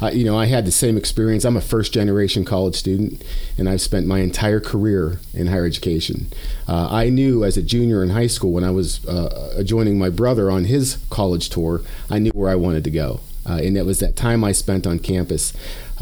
I, 0.00 0.10
you 0.10 0.24
know, 0.24 0.36
I 0.38 0.46
had 0.46 0.66
the 0.66 0.72
same 0.72 0.96
experience. 0.96 1.44
I'm 1.44 1.56
a 1.56 1.60
first 1.60 1.92
generation 1.92 2.44
college 2.44 2.74
student, 2.74 3.22
and 3.56 3.68
I've 3.68 3.80
spent 3.80 4.06
my 4.06 4.18
entire 4.20 4.60
career 4.60 5.18
in 5.32 5.46
higher 5.46 5.64
education. 5.64 6.26
Uh, 6.68 6.88
I 6.90 7.08
knew 7.10 7.44
as 7.44 7.56
a 7.56 7.62
junior 7.62 8.02
in 8.02 8.10
high 8.10 8.26
school 8.26 8.52
when 8.52 8.64
I 8.64 8.70
was 8.70 9.04
uh, 9.06 9.62
joining 9.64 9.98
my 9.98 10.10
brother 10.10 10.50
on 10.50 10.64
his 10.64 10.98
college 11.10 11.48
tour, 11.48 11.80
I 12.10 12.18
knew 12.18 12.32
where 12.32 12.50
I 12.50 12.56
wanted 12.56 12.84
to 12.84 12.90
go. 12.90 13.20
Uh, 13.46 13.60
and 13.62 13.76
it 13.76 13.84
was 13.86 14.00
that 14.00 14.16
time 14.16 14.42
I 14.42 14.52
spent 14.52 14.86
on 14.86 14.98
campus. 14.98 15.52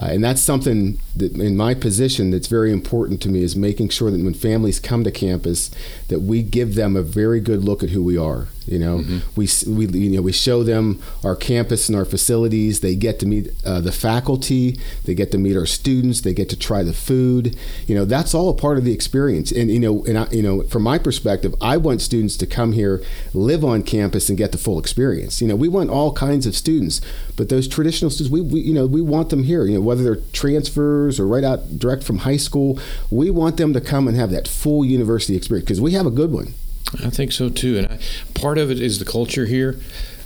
Uh, 0.00 0.06
and 0.06 0.24
that's 0.24 0.40
something 0.40 0.98
that 1.14 1.32
in 1.32 1.56
my 1.56 1.74
position 1.74 2.30
that's 2.30 2.46
very 2.46 2.72
important 2.72 3.20
to 3.22 3.28
me 3.28 3.42
is 3.42 3.54
making 3.54 3.88
sure 3.88 4.10
that 4.10 4.22
when 4.22 4.34
families 4.34 4.80
come 4.80 5.04
to 5.04 5.10
campus 5.10 5.70
that 6.08 6.20
we 6.20 6.42
give 6.42 6.74
them 6.74 6.96
a 6.96 7.02
very 7.02 7.40
good 7.40 7.62
look 7.62 7.82
at 7.82 7.90
who 7.90 8.02
we 8.02 8.16
are 8.16 8.48
you 8.66 8.78
know? 8.78 9.04
We, 9.36 9.48
we 9.66 9.86
you 9.86 10.16
know 10.16 10.22
we 10.22 10.32
show 10.32 10.62
them 10.62 11.02
our 11.24 11.36
campus 11.36 11.88
and 11.88 11.96
our 11.96 12.04
facilities. 12.04 12.80
They 12.80 12.94
get 12.94 13.18
to 13.20 13.26
meet 13.26 13.50
uh, 13.64 13.80
the 13.80 13.92
faculty. 13.92 14.78
They 15.04 15.14
get 15.14 15.30
to 15.32 15.38
meet 15.38 15.56
our 15.56 15.66
students. 15.66 16.20
They 16.20 16.34
get 16.34 16.48
to 16.50 16.56
try 16.56 16.82
the 16.82 16.92
food. 16.92 17.56
You 17.86 17.94
know 17.94 18.04
that's 18.04 18.34
all 18.34 18.48
a 18.48 18.54
part 18.54 18.78
of 18.78 18.84
the 18.84 18.92
experience. 18.92 19.50
And 19.52 19.70
you 19.70 19.80
know 19.80 20.04
and 20.04 20.18
I, 20.18 20.26
you 20.30 20.42
know 20.42 20.62
from 20.62 20.82
my 20.82 20.98
perspective 20.98 21.54
I 21.60 21.76
want 21.76 22.02
students 22.02 22.36
to 22.38 22.46
come 22.46 22.72
here 22.72 23.02
live 23.34 23.64
on 23.64 23.82
campus 23.82 24.28
and 24.28 24.38
get 24.38 24.52
the 24.52 24.58
full 24.58 24.78
experience. 24.78 25.40
You 25.40 25.48
know 25.48 25.56
we 25.56 25.68
want 25.68 25.90
all 25.90 26.12
kinds 26.12 26.46
of 26.46 26.54
students 26.54 27.00
but 27.36 27.48
those 27.48 27.66
traditional 27.66 28.10
students 28.10 28.32
we, 28.32 28.40
we 28.40 28.60
you 28.60 28.74
know 28.74 28.86
we 28.86 29.02
want 29.02 29.30
them 29.30 29.44
here. 29.44 29.64
You 29.64 29.74
know 29.74 29.80
whether 29.82 30.02
they're 30.02 30.22
transfers 30.32 31.20
or 31.20 31.26
right 31.26 31.44
out 31.44 31.78
direct 31.78 32.04
from 32.04 32.18
high 32.18 32.36
school 32.36 32.78
we 33.10 33.30
want 33.30 33.56
them 33.56 33.72
to 33.72 33.80
come 33.80 34.08
and 34.08 34.16
have 34.16 34.30
that 34.30 34.48
full 34.48 34.84
university 34.84 35.36
experience 35.36 35.66
because 35.66 35.80
we 35.80 35.92
have 35.92 36.06
a 36.06 36.10
good 36.10 36.32
one 36.32 36.54
I 37.02 37.10
think 37.10 37.32
so 37.32 37.48
too. 37.48 37.78
And 37.78 37.86
I, 37.86 37.98
part 38.34 38.58
of 38.58 38.70
it 38.70 38.80
is 38.80 38.98
the 38.98 39.04
culture 39.04 39.46
here. 39.46 39.78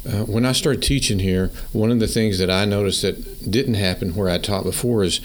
Uh, 0.07 0.25
when 0.25 0.47
I 0.47 0.53
started 0.53 0.83
teaching 0.83 1.19
here, 1.19 1.51
one 1.73 1.91
of 1.91 1.99
the 1.99 2.07
things 2.07 2.39
that 2.39 2.51
I 2.51 2.65
noticed 2.65 3.03
that 3.03 3.51
didn't 3.51 3.75
happen 3.75 4.15
where 4.15 4.29
I 4.29 4.39
taught 4.39 4.65
before 4.65 5.03
is 5.03 5.21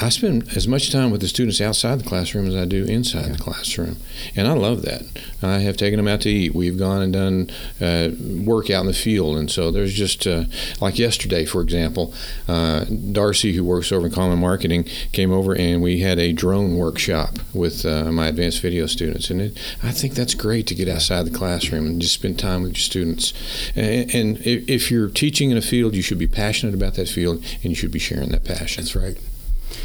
I 0.00 0.08
spend 0.08 0.48
as 0.56 0.66
much 0.66 0.90
time 0.90 1.12
with 1.12 1.20
the 1.20 1.28
students 1.28 1.60
outside 1.60 2.00
the 2.00 2.08
classroom 2.08 2.46
as 2.46 2.56
I 2.56 2.64
do 2.64 2.84
inside 2.84 3.32
the 3.32 3.38
classroom, 3.38 3.96
and 4.34 4.48
I 4.48 4.52
love 4.52 4.82
that. 4.82 5.02
I 5.40 5.60
have 5.60 5.76
taken 5.76 5.98
them 5.98 6.08
out 6.08 6.22
to 6.22 6.30
eat. 6.30 6.52
We've 6.52 6.76
gone 6.76 7.00
and 7.00 7.12
done 7.12 7.50
uh, 7.80 8.10
work 8.44 8.70
out 8.70 8.80
in 8.80 8.86
the 8.86 8.92
field, 8.92 9.36
and 9.36 9.48
so 9.48 9.70
there's 9.70 9.94
just 9.94 10.26
uh, 10.26 10.44
like 10.80 10.98
yesterday, 10.98 11.44
for 11.44 11.62
example, 11.62 12.12
uh, 12.48 12.84
Darcy, 12.84 13.52
who 13.52 13.62
works 13.62 13.92
over 13.92 14.06
in 14.06 14.12
Common 14.12 14.40
Marketing, 14.40 14.84
came 15.12 15.32
over 15.32 15.54
and 15.54 15.80
we 15.80 16.00
had 16.00 16.18
a 16.18 16.32
drone 16.32 16.76
workshop 16.76 17.38
with 17.52 17.86
uh, 17.86 18.10
my 18.10 18.26
advanced 18.26 18.60
video 18.60 18.86
students, 18.86 19.30
and 19.30 19.40
it, 19.40 19.58
I 19.80 19.92
think 19.92 20.14
that's 20.14 20.34
great 20.34 20.66
to 20.66 20.74
get 20.74 20.88
outside 20.88 21.24
the 21.24 21.30
classroom 21.30 21.86
and 21.86 22.02
just 22.02 22.14
spend 22.14 22.38
time 22.38 22.62
with 22.62 22.72
your 22.72 22.80
students. 22.80 23.32
And, 23.76 24.12
and 24.12 24.38
if 24.38 24.68
if 24.68 24.90
you're 24.90 25.08
teaching 25.08 25.52
in 25.52 25.56
a 25.56 25.62
field, 25.62 25.94
you 25.94 26.02
should 26.02 26.18
be 26.18 26.26
passionate 26.26 26.74
about 26.74 26.94
that 26.94 27.08
field, 27.08 27.44
and 27.62 27.64
you 27.64 27.76
should 27.76 27.92
be 27.92 28.00
sharing 28.00 28.30
that 28.30 28.44
passion. 28.44 28.82
That's 28.82 28.96
right. 28.96 29.16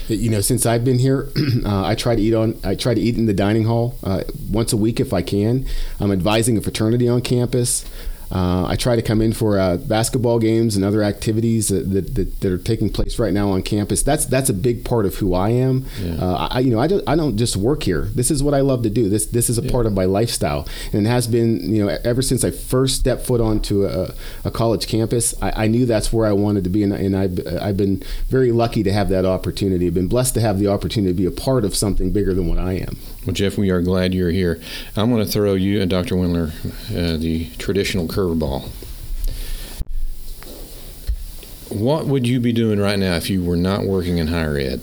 You 0.07 0.29
know, 0.29 0.41
since 0.41 0.65
I've 0.65 0.83
been 0.83 0.99
here, 0.99 1.29
uh, 1.65 1.85
I 1.85 1.95
try 1.95 2.15
to 2.15 2.21
eat 2.21 2.33
on. 2.33 2.59
I 2.63 2.75
try 2.75 2.93
to 2.93 3.01
eat 3.01 3.15
in 3.15 3.25
the 3.25 3.33
dining 3.33 3.65
hall 3.65 3.95
uh, 4.03 4.23
once 4.49 4.73
a 4.73 4.77
week 4.77 4.99
if 4.99 5.13
I 5.13 5.21
can. 5.21 5.65
I'm 5.99 6.11
advising 6.11 6.57
a 6.57 6.61
fraternity 6.61 7.07
on 7.07 7.21
campus. 7.21 7.85
Uh, 8.31 8.65
I 8.67 8.75
try 8.75 8.95
to 8.95 9.01
come 9.01 9.21
in 9.21 9.33
for 9.33 9.59
uh, 9.59 9.77
basketball 9.77 10.39
games 10.39 10.75
and 10.75 10.85
other 10.85 11.03
activities 11.03 11.69
that, 11.69 11.89
that, 11.91 12.15
that, 12.15 12.39
that 12.41 12.51
are 12.51 12.57
taking 12.57 12.89
place 12.89 13.17
right 13.17 13.33
now 13.33 13.49
on 13.49 13.63
campus. 13.63 14.03
That's 14.03 14.25
that's 14.25 14.49
a 14.49 14.53
big 14.53 14.85
part 14.85 15.05
of 15.05 15.15
who 15.15 15.33
I 15.33 15.49
am. 15.49 15.85
Yeah. 15.99 16.15
Uh, 16.15 16.47
I, 16.51 16.59
you 16.59 16.71
know, 16.71 16.79
I 16.79 16.87
don't, 16.87 17.03
I 17.07 17.15
don't 17.15 17.37
just 17.37 17.57
work 17.57 17.83
here. 17.83 18.03
This 18.13 18.29
is 18.29 18.43
what 18.43 18.53
I 18.53 18.61
love 18.61 18.83
to 18.83 18.89
do. 18.89 19.09
This 19.09 19.25
this 19.25 19.49
is 19.49 19.57
a 19.57 19.63
part 19.63 19.85
of 19.85 19.93
my 19.93 20.05
lifestyle, 20.05 20.67
and 20.93 21.05
it 21.05 21.09
has 21.09 21.27
been 21.27 21.73
you 21.73 21.85
know 21.85 21.97
ever 22.03 22.21
since 22.21 22.43
I 22.43 22.51
first 22.51 22.99
stepped 22.99 23.25
foot 23.25 23.41
onto 23.41 23.85
a, 23.85 24.13
a 24.43 24.51
college 24.51 24.87
campus. 24.87 25.33
I, 25.41 25.65
I 25.65 25.67
knew 25.67 25.85
that's 25.85 26.13
where 26.13 26.27
I 26.27 26.33
wanted 26.33 26.63
to 26.65 26.69
be, 26.69 26.83
and, 26.83 26.93
and 26.93 27.15
I've, 27.15 27.39
I've 27.61 27.77
been 27.77 28.03
very 28.27 28.51
lucky 28.51 28.83
to 28.83 28.93
have 28.93 29.09
that 29.09 29.25
opportunity. 29.25 29.87
I've 29.87 29.93
been 29.93 30.07
blessed 30.07 30.33
to 30.35 30.41
have 30.41 30.59
the 30.59 30.67
opportunity 30.67 31.13
to 31.13 31.17
be 31.17 31.25
a 31.25 31.31
part 31.31 31.65
of 31.65 31.75
something 31.75 32.11
bigger 32.11 32.33
than 32.33 32.47
what 32.47 32.59
I 32.59 32.73
am. 32.73 32.97
Well, 33.25 33.33
Jeff, 33.33 33.57
we 33.57 33.69
are 33.69 33.81
glad 33.81 34.13
you're 34.13 34.31
here. 34.31 34.61
I'm 34.95 35.11
going 35.11 35.25
to 35.25 35.31
throw 35.31 35.53
you 35.53 35.81
and 35.81 35.89
Dr. 35.89 36.15
Wendler 36.15 36.51
uh, 36.91 37.17
the 37.17 37.49
traditional 37.57 38.07
curveball. 38.19 38.67
What 41.69 42.07
would 42.07 42.27
you 42.27 42.39
be 42.39 42.51
doing 42.51 42.79
right 42.79 42.97
now 42.97 43.15
if 43.15 43.29
you 43.29 43.43
were 43.43 43.55
not 43.55 43.85
working 43.85 44.17
in 44.17 44.27
higher 44.27 44.57
ed? 44.57 44.81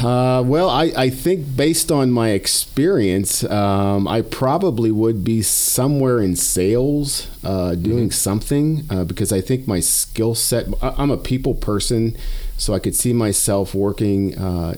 Uh, 0.00 0.42
well, 0.46 0.70
I, 0.70 0.92
I 0.96 1.10
think 1.10 1.56
based 1.56 1.90
on 1.90 2.12
my 2.12 2.28
experience, 2.30 3.42
um, 3.42 4.06
I 4.06 4.22
probably 4.22 4.92
would 4.92 5.24
be 5.24 5.42
somewhere 5.42 6.20
in 6.20 6.36
sales, 6.36 7.26
uh, 7.42 7.74
doing 7.74 8.04
mm-hmm. 8.04 8.10
something, 8.10 8.84
uh, 8.90 9.02
because 9.02 9.32
I 9.32 9.40
think 9.40 9.66
my 9.66 9.80
skill 9.80 10.36
set, 10.36 10.68
I'm 10.80 11.10
a 11.10 11.16
people 11.16 11.54
person, 11.54 12.16
so 12.56 12.74
I 12.74 12.78
could 12.78 12.94
see 12.94 13.12
myself 13.12 13.74
working 13.74 14.38
uh, 14.38 14.76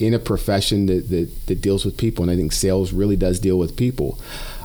in 0.00 0.14
a 0.14 0.18
profession 0.18 0.86
that, 0.86 1.10
that, 1.10 1.46
that, 1.46 1.60
deals 1.60 1.84
with 1.84 1.96
people, 1.96 2.22
and 2.24 2.30
I 2.30 2.36
think 2.36 2.52
sales 2.52 2.92
really 2.92 3.16
does 3.16 3.38
deal 3.38 3.58
with 3.58 3.76
people. 3.76 4.18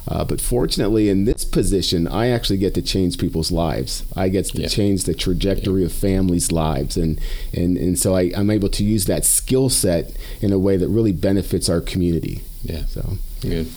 Uh, 0.08 0.24
but 0.24 0.40
fortunately, 0.40 1.10
in 1.10 1.26
this 1.26 1.44
position, 1.44 2.08
I 2.08 2.28
actually 2.28 2.58
get 2.58 2.74
to 2.76 2.82
change 2.82 3.18
people's 3.18 3.52
lives. 3.52 4.04
I 4.16 4.30
get 4.30 4.46
to 4.48 4.62
yeah. 4.62 4.68
change 4.68 5.04
the 5.04 5.16
trajectory 5.16 5.82
yeah. 5.82 5.88
of 5.88 5.94
families' 5.94 6.52
lives, 6.52 6.96
and 6.96 7.20
and 7.54 7.76
and 7.76 7.98
so 7.98 8.16
I, 8.16 8.32
I'm 8.38 8.52
able 8.52 8.70
to 8.70 8.84
use 8.84 9.06
that 9.06 9.26
skill 9.26 9.68
set 9.70 10.16
in 10.42 10.54
a 10.54 10.60
way 10.60 10.78
that 10.78 10.88
really 10.90 11.12
benefits 11.12 11.70
our 11.70 11.82
community. 11.82 12.44
Yeah. 12.64 12.86
So 12.86 13.18
good, 13.42 13.68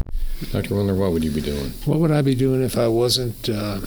Dr. 0.52 0.74
Wendler, 0.74 0.96
what 0.96 1.12
would 1.12 1.24
you 1.24 1.30
be 1.30 1.40
doing? 1.40 1.72
What 1.86 1.98
would 1.98 2.10
I 2.10 2.20
be 2.20 2.34
doing 2.34 2.62
if 2.62 2.76
I 2.76 2.88
wasn't 2.88 3.48
uh, 3.48 3.80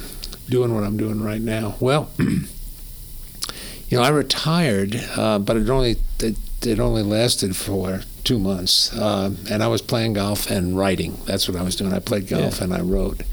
doing 0.49 0.73
what 0.73 0.83
I'm 0.83 0.97
doing 0.97 1.21
right 1.21 1.41
now? 1.41 1.75
Well. 1.79 2.09
you 2.19 3.97
know, 3.97 4.03
I 4.03 4.09
retired, 4.09 4.95
uh, 5.15 5.37
but 5.37 5.57
it 5.57 5.69
only 5.69 5.97
it, 6.21 6.37
it 6.65 6.79
only 6.79 7.03
lasted 7.03 7.55
for 7.55 8.01
two 8.23 8.39
months, 8.39 8.93
uh, 8.93 9.31
and 9.49 9.63
I 9.63 9.67
was 9.67 9.81
playing 9.81 10.13
golf 10.13 10.49
and 10.49 10.77
writing. 10.77 11.17
That's 11.25 11.47
what 11.47 11.57
I 11.57 11.63
was 11.63 11.75
doing. 11.75 11.93
I 11.93 11.99
played 11.99 12.27
golf 12.27 12.57
yeah. 12.57 12.65
and 12.65 12.73
I 12.73 12.81
wrote. 12.81 13.23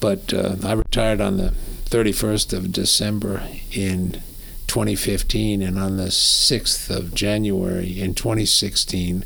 But 0.00 0.32
uh, 0.34 0.56
I 0.62 0.72
retired 0.72 1.20
on 1.20 1.36
the 1.36 1.54
31st 1.86 2.52
of 2.52 2.72
December 2.72 3.42
in 3.72 4.20
2015, 4.66 5.62
and 5.62 5.78
on 5.78 5.96
the 5.96 6.08
6th 6.08 6.90
of 6.90 7.14
January 7.14 8.00
in 8.00 8.14
2016, 8.14 9.24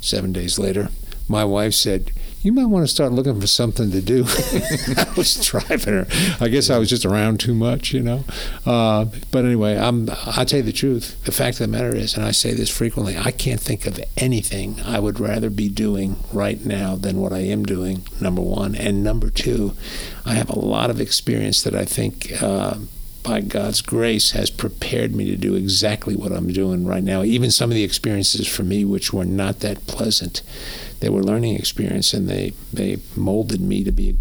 seven 0.00 0.32
days 0.32 0.58
later, 0.58 0.90
my 1.28 1.44
wife 1.44 1.74
said, 1.74 2.12
you 2.46 2.52
might 2.52 2.66
want 2.66 2.86
to 2.86 2.88
start 2.88 3.10
looking 3.10 3.40
for 3.40 3.48
something 3.48 3.90
to 3.90 4.00
do. 4.00 4.24
I 4.96 5.12
was 5.16 5.44
driving 5.44 5.94
her. 5.94 6.06
I 6.40 6.46
guess 6.46 6.70
I 6.70 6.78
was 6.78 6.88
just 6.88 7.04
around 7.04 7.40
too 7.40 7.54
much, 7.54 7.92
you 7.92 8.00
know. 8.00 8.24
Uh, 8.64 9.06
but 9.32 9.44
anyway, 9.44 9.76
I'm. 9.76 10.08
I 10.24 10.44
tell 10.44 10.58
you 10.58 10.62
the 10.62 10.72
truth. 10.72 11.20
The 11.24 11.32
fact 11.32 11.56
of 11.60 11.66
the 11.66 11.76
matter 11.76 11.94
is, 11.96 12.14
and 12.14 12.24
I 12.24 12.30
say 12.30 12.54
this 12.54 12.70
frequently, 12.70 13.18
I 13.18 13.32
can't 13.32 13.60
think 13.60 13.84
of 13.84 13.98
anything 14.16 14.80
I 14.82 15.00
would 15.00 15.18
rather 15.18 15.50
be 15.50 15.68
doing 15.68 16.18
right 16.32 16.64
now 16.64 16.94
than 16.94 17.20
what 17.20 17.32
I 17.32 17.40
am 17.40 17.64
doing. 17.64 18.06
Number 18.20 18.42
one, 18.42 18.76
and 18.76 19.02
number 19.02 19.28
two, 19.28 19.74
I 20.24 20.34
have 20.34 20.48
a 20.48 20.58
lot 20.58 20.88
of 20.88 21.00
experience 21.00 21.64
that 21.64 21.74
I 21.74 21.84
think. 21.84 22.40
Uh, 22.40 22.76
by 23.26 23.40
God's 23.40 23.82
grace, 23.82 24.30
has 24.30 24.50
prepared 24.50 25.14
me 25.14 25.24
to 25.26 25.36
do 25.36 25.56
exactly 25.56 26.14
what 26.14 26.30
I'm 26.30 26.52
doing 26.52 26.86
right 26.86 27.02
now. 27.02 27.24
Even 27.24 27.50
some 27.50 27.70
of 27.70 27.74
the 27.74 27.82
experiences 27.82 28.46
for 28.46 28.62
me, 28.62 28.84
which 28.84 29.12
were 29.12 29.24
not 29.24 29.60
that 29.60 29.86
pleasant, 29.88 30.42
they 31.00 31.08
were 31.08 31.22
learning 31.22 31.56
experience, 31.56 32.14
and 32.14 32.28
they 32.28 32.52
they 32.72 32.98
molded 33.16 33.60
me 33.60 33.82
to 33.82 33.90
be, 33.90 34.16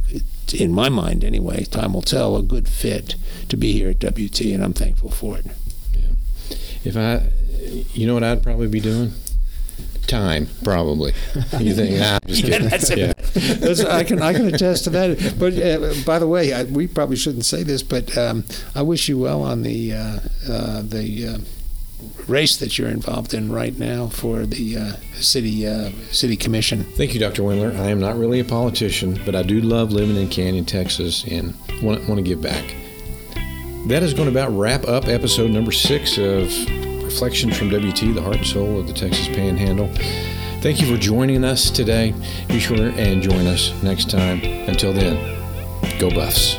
in 0.54 0.74
my 0.74 0.90
mind 0.90 1.24
anyway. 1.24 1.66
Time 1.66 1.94
will 1.94 2.02
tell. 2.02 2.36
A 2.36 2.42
good 2.42 2.68
fit 2.68 3.16
to 3.50 3.56
be 3.56 3.74
here 3.74 3.90
at 3.90 4.00
WT, 4.00 4.42
and 4.42 4.64
I'm 4.64 4.74
thankful 4.74 5.12
for 5.12 5.38
it. 5.38 5.46
Yeah. 5.94 6.56
If 6.84 6.98
I, 6.98 7.30
you 7.94 8.08
know 8.08 8.16
what 8.16 8.24
I'd 8.24 8.42
probably 8.42 8.68
be 8.68 8.80
doing 8.80 9.14
time, 10.08 10.48
probably. 10.64 11.14
You 11.60 11.76
think? 11.76 12.00
Nah, 12.00 12.20
I'm 12.22 12.28
just 12.28 12.44
kidding. 12.46 12.70
that's 12.70 12.96
yeah. 12.96 13.14
I 13.36 14.04
can 14.04 14.22
I 14.22 14.34
can 14.34 14.54
attest 14.54 14.86
to 14.86 14.90
that. 14.92 15.36
But 15.38 15.54
uh, 15.58 15.94
by 16.06 16.20
the 16.20 16.28
way, 16.28 16.54
I, 16.54 16.64
we 16.64 16.88
probably 16.88 17.16
shouldn't 17.16 17.46
say 17.46 17.64
this, 17.64 17.84
but 17.84 18.18
um, 18.18 18.46
I 18.74 18.82
wish 18.82 19.10
you 19.10 19.20
well 19.20 19.44
on 19.44 19.64
the 19.64 19.94
uh, 19.94 20.20
uh, 20.50 20.82
the 20.82 21.28
uh, 21.28 21.38
race 22.28 22.58
that 22.58 22.78
you're 22.78 22.90
involved 22.90 23.34
in 23.34 23.52
right 23.52 23.78
now 23.78 24.08
for 24.08 24.46
the 24.46 24.78
uh, 24.78 24.94
city 25.16 25.68
uh, 25.68 25.90
city 26.12 26.36
commission. 26.36 26.84
Thank 26.84 27.14
you, 27.14 27.20
Dr. 27.20 27.44
Wendler. 27.44 27.78
I 27.78 27.90
am 27.90 28.00
not 28.00 28.18
really 28.18 28.40
a 28.40 28.46
politician, 28.46 29.20
but 29.26 29.36
I 29.36 29.44
do 29.44 29.62
love 29.62 29.92
living 29.92 30.16
in 30.16 30.30
Canyon, 30.30 30.66
Texas, 30.66 31.24
and 31.26 31.54
want, 31.82 32.08
want 32.08 32.18
to 32.18 32.24
give 32.24 32.42
back. 32.42 32.76
That 33.88 34.02
is 34.02 34.14
going 34.14 34.32
to 34.32 34.32
about 34.32 34.52
wrap 34.58 34.88
up 34.88 35.06
episode 35.06 35.52
number 35.52 35.72
six 35.72 36.18
of 36.18 36.52
Reflections 37.04 37.56
from 37.58 37.70
WT, 37.70 38.16
the 38.16 38.22
heart 38.22 38.38
and 38.38 38.46
soul 38.48 38.80
of 38.80 38.88
the 38.88 38.94
Texas 38.94 39.28
Panhandle. 39.28 39.90
Thank 40.66 40.82
you 40.82 40.88
for 40.88 40.98
joining 41.00 41.44
us 41.44 41.70
today. 41.70 42.16
Be 42.48 42.60
sure 42.60 42.88
and 42.88 43.22
join 43.22 43.46
us 43.46 43.72
next 43.84 44.10
time. 44.10 44.44
Until 44.68 44.94
then, 44.94 45.16
go 46.00 46.10
Buffs. 46.10 46.58